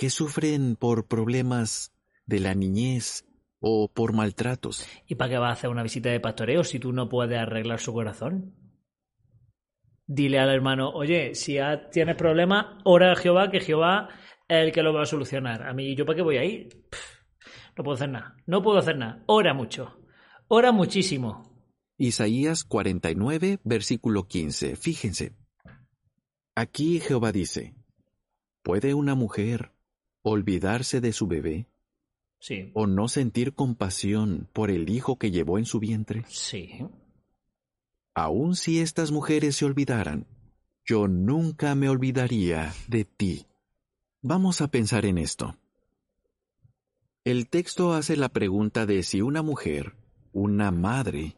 que 0.00 0.08
sufren 0.08 0.76
por 0.76 1.08
problemas 1.08 1.92
de 2.24 2.40
la 2.40 2.54
niñez 2.54 3.26
o 3.58 3.92
por 3.92 4.14
maltratos. 4.14 4.88
¿Y 5.06 5.16
para 5.16 5.32
qué 5.32 5.36
va 5.36 5.50
a 5.50 5.52
hacer 5.52 5.68
una 5.68 5.82
visita 5.82 6.08
de 6.08 6.20
pastoreo 6.20 6.64
si 6.64 6.78
tú 6.78 6.90
no 6.94 7.10
puedes 7.10 7.38
arreglar 7.38 7.80
su 7.80 7.92
corazón? 7.92 8.54
Dile 10.06 10.38
al 10.38 10.48
hermano, 10.48 10.88
oye, 10.88 11.34
si 11.34 11.58
tienes 11.92 12.16
problemas, 12.16 12.78
ora 12.84 13.12
a 13.12 13.14
Jehová, 13.14 13.50
que 13.50 13.60
Jehová 13.60 14.08
es 14.48 14.64
el 14.64 14.72
que 14.72 14.82
lo 14.82 14.94
va 14.94 15.02
a 15.02 15.04
solucionar. 15.04 15.68
A 15.68 15.74
mí, 15.74 15.94
¿yo 15.94 16.06
para 16.06 16.16
qué 16.16 16.22
voy 16.22 16.38
a 16.38 16.44
ir? 16.44 16.86
No 17.76 17.84
puedo 17.84 17.96
hacer 17.96 18.08
nada. 18.08 18.36
No 18.46 18.62
puedo 18.62 18.78
hacer 18.78 18.96
nada. 18.96 19.22
Ora 19.26 19.52
mucho. 19.52 20.00
Ora 20.48 20.72
muchísimo. 20.72 21.62
Isaías 21.98 22.64
49, 22.64 23.58
versículo 23.64 24.26
15. 24.26 24.76
Fíjense. 24.76 25.36
Aquí 26.54 27.00
Jehová 27.00 27.32
dice, 27.32 27.74
¿puede 28.62 28.94
una 28.94 29.14
mujer 29.14 29.72
olvidarse 30.22 31.00
de 31.00 31.12
su 31.12 31.26
bebé? 31.26 31.66
Sí. 32.38 32.70
¿O 32.74 32.86
no 32.86 33.08
sentir 33.08 33.54
compasión 33.54 34.48
por 34.52 34.70
el 34.70 34.88
hijo 34.88 35.18
que 35.18 35.30
llevó 35.30 35.58
en 35.58 35.66
su 35.66 35.78
vientre? 35.78 36.24
Sí. 36.28 36.86
Aun 38.14 38.56
si 38.56 38.80
estas 38.80 39.12
mujeres 39.12 39.56
se 39.56 39.64
olvidaran, 39.64 40.26
yo 40.84 41.06
nunca 41.06 41.74
me 41.74 41.88
olvidaría 41.88 42.74
de 42.88 43.04
ti. 43.04 43.46
Vamos 44.22 44.60
a 44.60 44.68
pensar 44.68 45.04
en 45.04 45.18
esto. 45.18 45.56
El 47.24 47.48
texto 47.48 47.92
hace 47.92 48.16
la 48.16 48.30
pregunta 48.30 48.86
de 48.86 49.02
si 49.02 49.20
una 49.20 49.42
mujer, 49.42 49.94
una 50.32 50.70
madre, 50.70 51.36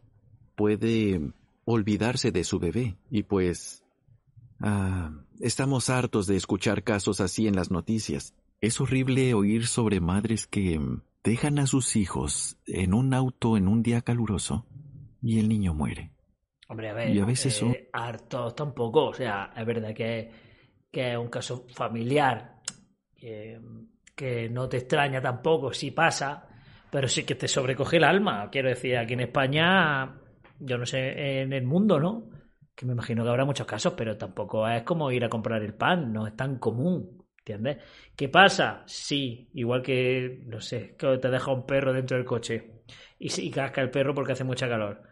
puede 0.55 1.33
olvidarse 1.65 2.31
de 2.31 2.45
su 2.45 2.59
bebé. 2.59 2.97
Y 3.11 3.25
pues... 3.25 3.83
Ah, 4.61 5.11
estamos 5.41 5.91
hartos 5.91 6.29
de 6.29 6.37
escuchar 6.37 6.85
casos 6.85 7.21
así 7.21 7.49
en 7.49 7.57
las 7.57 7.73
noticias. 7.73 8.33
Es 8.63 8.81
horrible 8.81 9.35
oír 9.35 9.67
sobre 9.67 10.01
madres 10.01 10.47
que 10.47 10.81
dejan 11.25 11.59
a 11.59 11.67
sus 11.67 11.97
hijos 11.97 12.57
en 12.65 12.95
un 12.95 13.13
auto 13.13 13.57
en 13.57 13.67
un 13.67 13.83
día 13.83 14.03
caluroso 14.03 14.65
y 15.21 15.41
el 15.41 15.49
niño 15.49 15.75
muere. 15.75 16.13
Hombre, 16.69 16.91
a 16.91 16.93
ver, 16.95 17.11
Y 17.11 17.19
a 17.19 17.25
veces 17.25 17.55
son- 17.55 17.73
eh, 17.73 17.91
hartos 17.93 18.55
tampoco. 18.55 19.07
O 19.07 19.15
sea, 19.15 19.53
es 19.57 19.67
verdad 19.67 19.93
que, 19.93 20.31
que 20.93 21.11
es 21.11 21.19
un 21.19 21.27
caso 21.29 21.67
familiar 21.75 22.61
que, 23.17 23.61
que 24.15 24.49
no 24.49 24.69
te 24.69 24.77
extraña 24.77 25.21
tampoco 25.21 25.73
si 25.73 25.91
pasa, 25.91 26.47
pero 26.89 27.09
sí 27.09 27.25
que 27.25 27.35
te 27.35 27.49
sobrecoge 27.49 27.97
el 27.97 28.05
alma. 28.05 28.49
Quiero 28.49 28.69
decir, 28.69 28.97
aquí 28.97 29.15
en 29.15 29.21
España, 29.23 30.21
yo 30.61 30.79
no 30.79 30.87
sé, 30.87 31.41
en 31.43 31.53
el 31.53 31.65
mundo, 31.65 31.99
¿no? 31.99 32.31
Que 32.77 32.87
me 32.87 32.93
imagino 32.93 33.25
que 33.25 33.29
habrá 33.31 33.45
muchos 33.45 33.67
casos, 33.67 33.95
pero 33.97 34.17
tampoco 34.17 34.69
es 34.69 34.85
como 34.85 35.11
ir 35.11 35.25
a 35.25 35.29
comprar 35.29 35.63
el 35.63 35.75
pan, 35.75 36.13
no 36.13 36.29
es 36.29 36.37
tan 36.37 36.59
común. 36.61 37.22
¿Entiendes? 37.45 37.79
¿Qué 38.15 38.29
pasa? 38.29 38.85
Sí, 38.87 39.51
igual 39.55 39.83
que, 39.83 40.43
no 40.47 40.61
sé, 40.61 40.95
que 40.97 41.19
te 41.19 41.29
deja 41.29 41.53
un 41.53 41.67
perro 41.67 41.93
dentro 41.93 42.17
del 42.17 42.25
coche 42.25 42.85
y, 43.19 43.41
y 43.41 43.51
casca 43.51 43.81
el 43.81 43.91
perro 43.91 44.15
porque 44.15 44.33
hace 44.33 44.45
mucha 44.45 44.69
calor. 44.69 45.03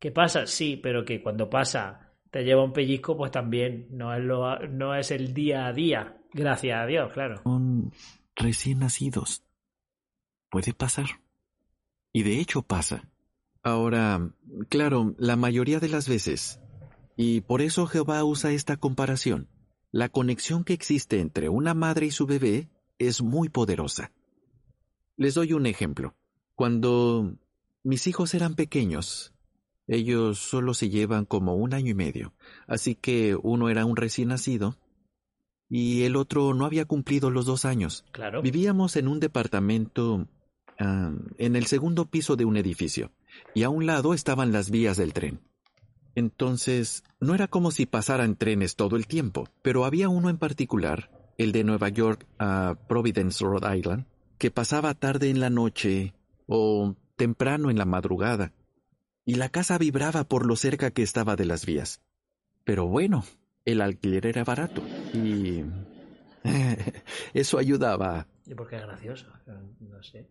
¿Qué 0.00 0.10
pasa? 0.10 0.44
Sí, 0.46 0.76
pero 0.76 1.04
que 1.04 1.22
cuando 1.22 1.48
pasa 1.48 2.14
te 2.32 2.42
lleva 2.42 2.64
un 2.64 2.72
pellizco, 2.72 3.16
pues 3.16 3.30
también 3.30 3.86
no 3.90 4.12
es, 4.12 4.24
lo, 4.24 4.58
no 4.68 4.96
es 4.96 5.12
el 5.12 5.32
día 5.32 5.66
a 5.66 5.72
día. 5.72 6.18
Gracias 6.32 6.82
a 6.82 6.86
Dios, 6.86 7.12
claro. 7.12 7.40
Son 7.44 7.92
recién 8.34 8.80
nacidos. 8.80 9.44
Puede 10.50 10.74
pasar. 10.74 11.06
Y 12.12 12.24
de 12.24 12.40
hecho 12.40 12.62
pasa. 12.62 13.08
Ahora, 13.62 14.32
claro, 14.68 15.14
la 15.16 15.36
mayoría 15.36 15.78
de 15.78 15.88
las 15.88 16.08
veces, 16.08 16.60
y 17.16 17.40
por 17.42 17.62
eso 17.62 17.86
Jehová 17.86 18.24
usa 18.24 18.50
esta 18.50 18.76
comparación, 18.76 19.48
la 19.90 20.08
conexión 20.08 20.64
que 20.64 20.72
existe 20.72 21.20
entre 21.20 21.48
una 21.48 21.74
madre 21.74 22.06
y 22.06 22.10
su 22.10 22.26
bebé 22.26 22.68
es 22.98 23.22
muy 23.22 23.48
poderosa. 23.48 24.12
Les 25.16 25.34
doy 25.34 25.52
un 25.52 25.66
ejemplo. 25.66 26.14
Cuando 26.54 27.34
mis 27.82 28.06
hijos 28.06 28.34
eran 28.34 28.54
pequeños, 28.54 29.32
ellos 29.86 30.38
solo 30.38 30.74
se 30.74 30.90
llevan 30.90 31.24
como 31.24 31.54
un 31.54 31.72
año 31.72 31.90
y 31.90 31.94
medio, 31.94 32.34
así 32.66 32.94
que 32.94 33.36
uno 33.42 33.68
era 33.68 33.86
un 33.86 33.96
recién 33.96 34.28
nacido 34.28 34.76
y 35.68 36.04
el 36.04 36.16
otro 36.16 36.54
no 36.54 36.64
había 36.64 36.84
cumplido 36.84 37.30
los 37.30 37.46
dos 37.46 37.64
años. 37.64 38.04
Claro. 38.12 38.42
Vivíamos 38.42 38.96
en 38.96 39.08
un 39.08 39.20
departamento 39.20 40.26
ah, 40.78 41.12
en 41.36 41.56
el 41.56 41.66
segundo 41.66 42.06
piso 42.06 42.36
de 42.36 42.44
un 42.44 42.56
edificio, 42.56 43.12
y 43.54 43.62
a 43.62 43.70
un 43.70 43.86
lado 43.86 44.14
estaban 44.14 44.52
las 44.52 44.70
vías 44.70 44.96
del 44.96 45.12
tren. 45.12 45.40
Entonces, 46.18 47.04
no 47.20 47.34
era 47.34 47.46
como 47.46 47.70
si 47.70 47.86
pasaran 47.86 48.36
trenes 48.36 48.74
todo 48.74 48.96
el 48.96 49.06
tiempo, 49.06 49.48
pero 49.62 49.84
había 49.84 50.08
uno 50.08 50.28
en 50.28 50.38
particular, 50.38 51.10
el 51.38 51.52
de 51.52 51.62
Nueva 51.62 51.88
York 51.88 52.26
a 52.38 52.76
Providence, 52.88 53.44
Rhode 53.44 53.78
Island, 53.78 54.06
que 54.36 54.50
pasaba 54.50 54.94
tarde 54.94 55.30
en 55.30 55.38
la 55.38 55.48
noche 55.48 56.14
o 56.46 56.96
temprano 57.16 57.70
en 57.70 57.78
la 57.78 57.84
madrugada, 57.84 58.52
y 59.24 59.36
la 59.36 59.48
casa 59.48 59.78
vibraba 59.78 60.24
por 60.24 60.44
lo 60.44 60.56
cerca 60.56 60.90
que 60.90 61.02
estaba 61.02 61.36
de 61.36 61.44
las 61.44 61.64
vías. 61.64 62.00
Pero 62.64 62.86
bueno, 62.86 63.24
el 63.64 63.80
alquiler 63.80 64.26
era 64.26 64.42
barato, 64.42 64.82
y 65.14 65.62
eso 67.32 67.58
ayudaba 67.58 68.26
¿Y 68.44 68.54
por 68.54 68.66
qué 68.66 68.76
es 68.76 68.82
gracioso? 68.82 69.26
No 69.80 70.02
sé. 70.02 70.26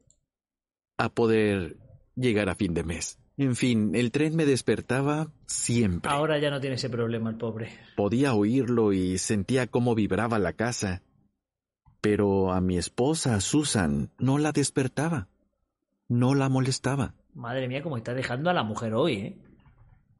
a 0.97 1.09
poder 1.09 1.77
llegar 2.15 2.49
a 2.49 2.55
fin 2.55 2.73
de 2.73 2.83
mes. 2.83 3.19
En 3.37 3.55
fin, 3.55 3.93
el 3.95 4.11
tren 4.11 4.35
me 4.35 4.45
despertaba 4.45 5.31
siempre. 5.45 6.11
Ahora 6.11 6.39
ya 6.39 6.49
no 6.49 6.59
tiene 6.59 6.75
ese 6.75 6.89
problema 6.89 7.29
el 7.29 7.37
pobre. 7.37 7.69
Podía 7.95 8.33
oírlo 8.33 8.93
y 8.93 9.17
sentía 9.19 9.67
cómo 9.67 9.93
vibraba 9.93 10.39
la 10.39 10.53
casa. 10.53 11.03
Pero 12.01 12.51
a 12.51 12.61
mi 12.61 12.77
esposa, 12.77 13.39
Susan, 13.41 14.09
no 14.17 14.37
la 14.39 14.51
despertaba. 14.51 15.27
No 16.09 16.33
la 16.35 16.49
molestaba. 16.49 17.13
Madre 17.33 17.67
mía, 17.67 17.83
cómo 17.83 17.97
está 17.97 18.13
dejando 18.13 18.49
a 18.49 18.53
la 18.53 18.63
mujer 18.63 18.93
hoy, 18.95 19.13
¿eh? 19.13 19.37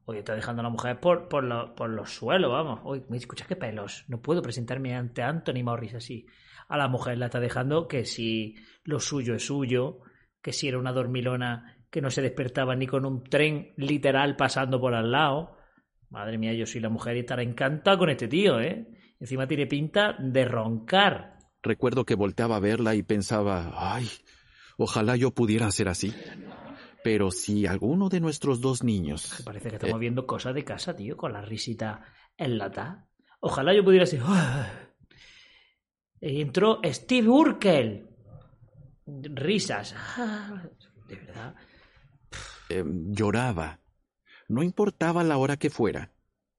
Hoy 0.04 0.18
está 0.18 0.34
dejando 0.34 0.60
a 0.60 0.62
la 0.64 0.70
mujer 0.70 1.00
por, 1.00 1.28
por, 1.28 1.44
lo- 1.44 1.74
por 1.74 1.90
los 1.90 2.10
suelos, 2.14 2.50
vamos. 2.50 2.80
Uy, 2.84 3.02
me 3.08 3.16
escucha 3.16 3.46
qué 3.46 3.56
pelos. 3.56 4.04
No 4.08 4.20
puedo 4.22 4.42
presentarme 4.42 4.94
ante 4.94 5.22
Anthony 5.22 5.62
Morris 5.64 5.94
así. 5.94 6.26
A 6.68 6.76
la 6.78 6.88
mujer 6.88 7.18
la 7.18 7.26
está 7.26 7.40
dejando 7.40 7.88
que 7.88 8.04
si 8.04 8.54
lo 8.84 9.00
suyo 9.00 9.34
es 9.34 9.46
suyo, 9.46 9.98
que 10.40 10.52
si 10.52 10.68
era 10.68 10.78
una 10.78 10.92
dormilona 10.92 11.77
que 11.90 12.00
no 12.00 12.10
se 12.10 12.22
despertaba 12.22 12.76
ni 12.76 12.86
con 12.86 13.04
un 13.04 13.24
tren 13.24 13.72
literal 13.76 14.36
pasando 14.36 14.80
por 14.80 14.94
al 14.94 15.10
lado. 15.10 15.56
Madre 16.10 16.38
mía, 16.38 16.52
yo 16.54 16.66
soy 16.66 16.80
la 16.80 16.88
mujer 16.88 17.16
y 17.16 17.20
estará 17.20 17.42
encantada 17.42 17.98
con 17.98 18.10
este 18.10 18.28
tío, 18.28 18.60
¿eh? 18.60 18.86
Encima 19.20 19.46
tiene 19.46 19.66
pinta 19.66 20.14
de 20.18 20.44
roncar. 20.44 21.38
Recuerdo 21.62 22.04
que 22.04 22.14
volteaba 22.14 22.56
a 22.56 22.60
verla 22.60 22.94
y 22.94 23.02
pensaba, 23.02 23.72
ay, 23.74 24.08
ojalá 24.76 25.16
yo 25.16 25.32
pudiera 25.32 25.70
ser 25.70 25.88
así. 25.88 26.14
Pero 27.02 27.30
si 27.30 27.66
alguno 27.66 28.08
de 28.08 28.20
nuestros 28.20 28.60
dos 28.60 28.84
niños... 28.84 29.34
Que 29.36 29.42
parece 29.42 29.68
que 29.70 29.76
estamos 29.76 30.00
viendo 30.00 30.26
cosas 30.26 30.54
de 30.54 30.64
casa, 30.64 30.94
tío, 30.94 31.16
con 31.16 31.32
la 31.32 31.42
risita 31.42 32.04
enlatada. 32.36 33.08
Ojalá 33.40 33.74
yo 33.74 33.84
pudiera 33.84 34.06
ser. 34.06 34.20
Y 36.20 36.40
entró 36.40 36.80
Steve 36.84 37.28
Urkel. 37.28 38.08
Risas. 39.06 39.94
De 41.08 41.16
verdad. 41.16 41.54
Eh, 42.68 42.84
lloraba. 42.86 43.80
No 44.48 44.62
importaba 44.62 45.24
la 45.24 45.36
hora 45.36 45.56
que 45.56 45.70
fuera. 45.70 46.12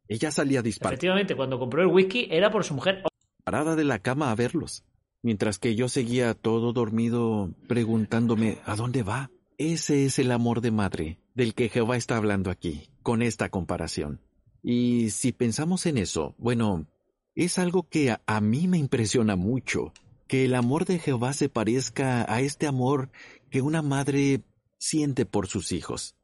Ella 0.08 0.32
salía 0.32 0.62
disparada. 0.62 0.96
Efectivamente, 0.96 1.36
cuando 1.36 1.60
compró 1.60 1.82
el 1.82 1.88
whisky 1.88 2.28
era 2.32 2.52
por 2.52 2.64
su 2.64 2.74
mujer. 2.74 3.04
parada 3.44 3.76
de 3.76 3.84
la 3.84 4.00
cama 4.00 4.32
a 4.32 4.36
verlos, 4.36 4.84
mientras 5.22 5.60
que 5.60 5.76
yo 5.76 5.88
seguía 5.88 6.34
todo 6.34 6.74
dormido 6.74 7.52
preguntándome 7.68 8.60
¿a 8.66 8.76
dónde 8.76 9.04
va? 9.04 9.30
Ese 9.58 10.06
es 10.06 10.20
el 10.20 10.32
amor 10.32 10.62
de 10.62 10.72
madre 10.72 11.20
del 11.36 11.54
que 11.54 11.70
Jehová 11.70 11.98
está 11.98 12.18
hablando 12.18 12.50
aquí, 12.50 12.90
con 13.04 13.22
esta 13.22 13.50
comparación. 13.50 14.22
Y 14.64 15.10
si 15.12 15.32
pensamos 15.32 15.86
en 15.86 15.98
eso, 15.98 16.36
bueno, 16.38 16.88
es 17.36 17.60
algo 17.60 17.88
que 17.88 18.12
a, 18.12 18.22
a 18.26 18.42
mí 18.42 18.68
me 18.68 18.78
impresiona 18.78 19.36
mucho, 19.36 19.94
que 20.28 20.46
el 20.46 20.56
amor 20.56 20.86
de 20.86 21.00
Jehová 21.00 21.34
se 21.34 21.50
parezca 21.50 22.32
a 22.34 22.42
este 22.42 22.68
amor 22.68 23.10
que 23.50 23.62
una 23.62 23.82
madre 23.82 24.42
siente 24.80 25.28
por 25.28 25.48
sus 25.48 25.72
hijos. 25.72 26.16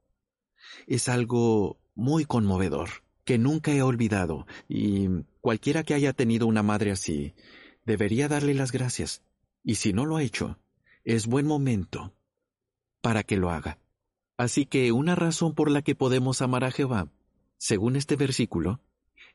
Es 0.88 1.08
algo 1.08 1.78
muy 1.94 2.26
conmovedor, 2.26 2.90
que 3.24 3.38
nunca 3.38 3.72
he 3.72 3.84
olvidado, 3.84 4.48
y 4.68 5.08
cualquiera 5.42 5.84
que 5.84 5.94
haya 5.94 6.14
tenido 6.14 6.48
una 6.48 6.64
madre 6.64 6.92
así, 6.92 7.36
debería 7.86 8.28
darle 8.28 8.56
las 8.56 8.72
gracias. 8.72 9.22
Y 9.64 9.76
si 9.76 9.94
no 9.94 10.06
lo 10.06 10.18
ha 10.18 10.24
hecho, 10.24 10.58
es 11.04 11.28
buen 11.28 11.46
momento 11.46 12.16
para 13.02 13.24
que 13.24 13.38
lo 13.38 13.52
haga. 13.52 13.80
Así 14.38 14.66
que 14.66 14.92
una 14.92 15.16
razón 15.16 15.54
por 15.54 15.70
la 15.70 15.82
que 15.82 15.96
podemos 15.96 16.42
amar 16.42 16.64
a 16.64 16.72
Jehová, 16.72 17.10
según 17.58 17.96
este 17.96 18.16
versículo, 18.16 18.82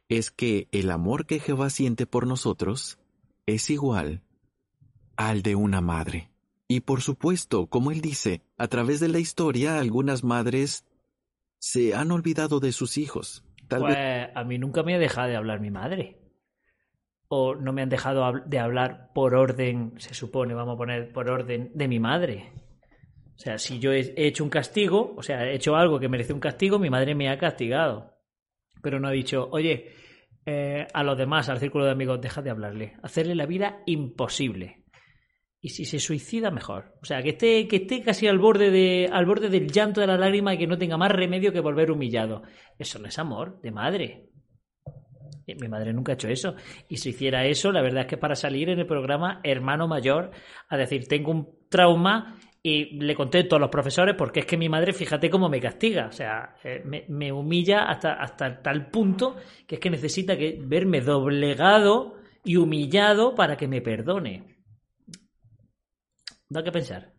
es 0.08 0.30
que 0.30 0.68
el 0.72 0.90
amor 0.90 1.26
que 1.26 1.40
Jehová 1.40 1.70
siente 1.70 2.06
por 2.06 2.26
nosotros 2.26 2.98
es 3.46 3.70
igual 3.70 4.22
al 5.16 5.42
de 5.42 5.54
una 5.54 5.80
madre. 5.80 6.29
Y 6.70 6.82
por 6.82 7.00
supuesto, 7.00 7.66
como 7.66 7.90
él 7.90 8.00
dice, 8.00 8.42
a 8.56 8.68
través 8.68 9.00
de 9.00 9.08
la 9.08 9.18
historia 9.18 9.80
algunas 9.80 10.22
madres 10.22 10.86
se 11.58 11.96
han 11.96 12.12
olvidado 12.12 12.60
de 12.60 12.70
sus 12.70 12.96
hijos. 12.96 13.42
Tal 13.66 13.80
Pues 13.80 13.96
vez 13.96 14.28
a 14.32 14.44
mí 14.44 14.56
nunca 14.56 14.84
me 14.84 14.94
ha 14.94 15.00
dejado 15.00 15.26
de 15.26 15.34
hablar 15.34 15.58
mi 15.58 15.72
madre. 15.72 16.20
O 17.26 17.56
no 17.56 17.72
me 17.72 17.82
han 17.82 17.88
dejado 17.88 18.24
de 18.46 18.60
hablar 18.60 19.10
por 19.12 19.34
orden, 19.34 19.94
se 19.96 20.14
supone, 20.14 20.54
vamos 20.54 20.74
a 20.74 20.78
poner 20.78 21.12
por 21.12 21.28
orden 21.28 21.72
de 21.74 21.88
mi 21.88 21.98
madre. 21.98 22.52
O 23.34 23.38
sea, 23.40 23.58
si 23.58 23.80
yo 23.80 23.92
he 23.92 24.14
he 24.16 24.28
hecho 24.28 24.44
un 24.44 24.50
castigo, 24.50 25.14
o 25.16 25.24
sea, 25.24 25.44
he 25.46 25.56
hecho 25.56 25.74
algo 25.74 25.98
que 25.98 26.08
merece 26.08 26.32
un 26.32 26.38
castigo, 26.38 26.78
mi 26.78 26.88
madre 26.88 27.16
me 27.16 27.30
ha 27.30 27.38
castigado. 27.38 28.14
Pero 28.80 29.00
no 29.00 29.08
ha 29.08 29.12
dicho, 29.12 29.48
oye, 29.50 29.90
eh, 30.46 30.86
a 30.94 31.02
los 31.02 31.18
demás, 31.18 31.48
al 31.48 31.58
círculo 31.58 31.84
de 31.84 31.90
amigos, 31.90 32.20
deja 32.20 32.42
de 32.42 32.50
hablarle. 32.50 32.96
Hacerle 33.02 33.34
la 33.34 33.46
vida 33.46 33.82
imposible. 33.86 34.79
Y 35.62 35.68
si 35.70 35.84
se 35.84 35.98
suicida, 35.98 36.50
mejor. 36.50 36.94
O 37.02 37.04
sea, 37.04 37.22
que 37.22 37.30
esté, 37.30 37.68
que 37.68 37.76
esté 37.76 38.02
casi 38.02 38.26
al 38.26 38.38
borde, 38.38 38.70
de, 38.70 39.10
al 39.12 39.26
borde 39.26 39.50
del 39.50 39.70
llanto 39.70 40.00
de 40.00 40.06
la 40.06 40.16
lágrima 40.16 40.54
y 40.54 40.58
que 40.58 40.66
no 40.66 40.78
tenga 40.78 40.96
más 40.96 41.12
remedio 41.12 41.52
que 41.52 41.60
volver 41.60 41.90
humillado. 41.90 42.42
Eso 42.78 42.98
no 42.98 43.08
es 43.08 43.18
amor 43.18 43.60
de 43.60 43.70
madre. 43.70 44.30
Y 45.46 45.54
Mi 45.56 45.68
madre 45.68 45.92
nunca 45.92 46.12
ha 46.12 46.14
hecho 46.14 46.28
eso. 46.28 46.54
Y 46.88 46.96
si 46.96 47.10
hiciera 47.10 47.44
eso, 47.44 47.72
la 47.72 47.82
verdad 47.82 48.02
es 48.02 48.06
que 48.06 48.16
para 48.16 48.36
salir 48.36 48.70
en 48.70 48.78
el 48.78 48.86
programa 48.86 49.40
Hermano 49.44 49.86
Mayor 49.86 50.30
a 50.68 50.76
decir, 50.78 51.06
tengo 51.06 51.30
un 51.30 51.48
trauma 51.68 52.38
Y 52.62 52.98
le 52.98 53.14
conté 53.14 53.40
a 53.40 53.48
todos 53.48 53.60
los 53.60 53.70
profesores 53.70 54.14
porque 54.16 54.40
es 54.40 54.46
que 54.46 54.56
mi 54.56 54.68
madre, 54.70 54.94
fíjate 54.94 55.28
cómo 55.28 55.50
me 55.50 55.60
castiga. 55.60 56.06
O 56.06 56.12
sea, 56.12 56.56
eh, 56.64 56.82
me, 57.08 57.32
humilla 57.32 57.84
hasta, 57.84 58.14
hasta 58.14 58.62
tal 58.62 58.90
punto 58.90 59.36
que 59.66 59.74
es 59.74 59.80
que 59.80 59.90
necesita 59.90 60.34
verme 60.62 61.02
doblegado 61.02 62.16
y 62.44 62.56
humillado 62.56 63.34
para 63.34 63.56
que 63.58 63.68
me 63.68 63.82
perdone. 63.82 64.59
Da 66.50 66.62
que 66.64 66.72
pensar. 66.72 67.14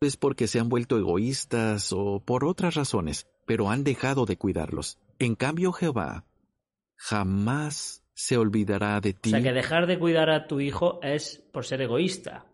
Es 0.00 0.16
porque 0.16 0.46
se 0.46 0.60
han 0.60 0.68
vuelto 0.68 0.96
egoístas 0.96 1.92
o 1.92 2.22
por 2.24 2.44
otras 2.44 2.74
razones, 2.74 3.26
pero 3.46 3.68
han 3.68 3.84
dejado 3.84 4.24
de 4.26 4.36
cuidarlos. 4.36 4.98
En 5.18 5.34
cambio, 5.34 5.72
Jehová 5.72 6.24
jamás 6.94 8.04
se 8.14 8.36
olvidará 8.38 9.00
de 9.00 9.12
ti. 9.12 9.30
O 9.30 9.32
sea, 9.32 9.42
que 9.42 9.52
dejar 9.52 9.86
de 9.86 9.98
cuidar 9.98 10.30
a 10.30 10.46
tu 10.46 10.60
hijo 10.60 11.00
es 11.02 11.42
por 11.52 11.64
ser 11.64 11.82
egoísta. 11.82 12.46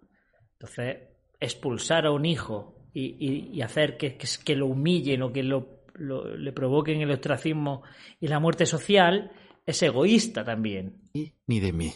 Entonces, 0.55 0.97
expulsar 1.39 2.07
a 2.07 2.13
un 2.13 2.25
hijo 2.25 2.89
y, 2.95 3.61
hacer 3.63 3.97
que, 3.97 4.17
que, 4.17 4.57
lo 4.57 4.67
humillen 4.67 5.23
o 5.23 5.33
que 5.33 5.43
lo, 5.43 5.85
le 5.99 6.53
provoquen 6.53 7.01
el 7.01 7.11
ostracismo 7.11 7.83
y 8.21 8.29
la 8.29 8.41
muerte 8.41 8.67
social 8.67 9.33
es 9.67 9.83
egoísta 9.83 10.45
también. 10.45 11.11
Ni 11.47 11.61
de 11.61 11.73
mí. 11.73 11.93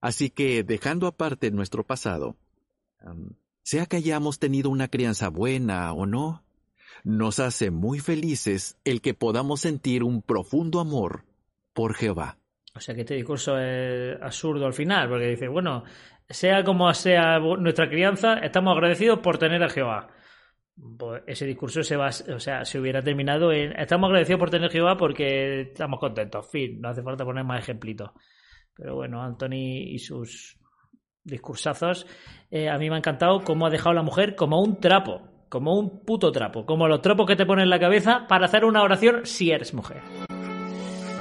Así 0.00 0.30
que, 0.30 0.62
dejando 0.62 1.06
aparte 1.06 1.50
nuestro 1.50 1.84
pasado, 1.84 2.36
sea 3.68 3.84
que 3.84 3.98
hayamos 3.98 4.38
tenido 4.38 4.70
una 4.70 4.88
crianza 4.88 5.28
buena 5.28 5.92
o 5.92 6.06
no, 6.06 6.42
nos 7.04 7.38
hace 7.38 7.70
muy 7.70 7.98
felices 7.98 8.78
el 8.82 9.02
que 9.02 9.12
podamos 9.12 9.60
sentir 9.60 10.04
un 10.04 10.22
profundo 10.22 10.80
amor 10.80 11.24
por 11.74 11.92
Jehová. 11.92 12.38
O 12.74 12.80
sea 12.80 12.94
que 12.94 13.02
este 13.02 13.16
discurso 13.16 13.58
es 13.58 14.16
absurdo 14.22 14.64
al 14.64 14.72
final, 14.72 15.10
porque 15.10 15.26
dice, 15.26 15.48
bueno, 15.48 15.84
sea 16.30 16.64
como 16.64 16.92
sea 16.94 17.40
nuestra 17.40 17.90
crianza, 17.90 18.38
estamos 18.38 18.74
agradecidos 18.74 19.18
por 19.18 19.36
tener 19.36 19.62
a 19.62 19.68
Jehová. 19.68 20.08
Pues 20.98 21.24
ese 21.26 21.44
discurso 21.44 21.82
se 21.82 21.96
va, 21.96 22.08
o 22.08 22.40
sea, 22.40 22.64
se 22.64 22.80
hubiera 22.80 23.02
terminado 23.02 23.52
en 23.52 23.78
estamos 23.78 24.08
agradecidos 24.08 24.38
por 24.38 24.48
tener 24.48 24.70
a 24.70 24.72
Jehová 24.72 24.96
porque 24.96 25.60
estamos 25.60 26.00
contentos. 26.00 26.50
Fin, 26.50 26.80
no 26.80 26.88
hace 26.88 27.02
falta 27.02 27.22
poner 27.22 27.44
más 27.44 27.60
ejemplitos. 27.60 28.12
Pero 28.74 28.94
bueno, 28.94 29.22
Anthony 29.22 29.92
y 29.92 29.98
sus 29.98 30.57
discursazos, 31.24 32.06
eh, 32.50 32.68
a 32.68 32.78
mí 32.78 32.88
me 32.88 32.96
ha 32.96 32.98
encantado 32.98 33.42
cómo 33.44 33.66
ha 33.66 33.70
dejado 33.70 33.90
a 33.90 33.94
la 33.94 34.02
mujer 34.02 34.34
como 34.34 34.60
un 34.60 34.80
trapo, 34.80 35.22
como 35.48 35.78
un 35.78 36.00
puto 36.04 36.32
trapo, 36.32 36.64
como 36.66 36.88
los 36.88 37.02
trapos 37.02 37.26
que 37.26 37.36
te 37.36 37.46
ponen 37.46 37.64
en 37.64 37.70
la 37.70 37.80
cabeza 37.80 38.26
para 38.28 38.46
hacer 38.46 38.64
una 38.64 38.82
oración 38.82 39.24
si 39.24 39.50
eres 39.50 39.74
mujer. 39.74 40.02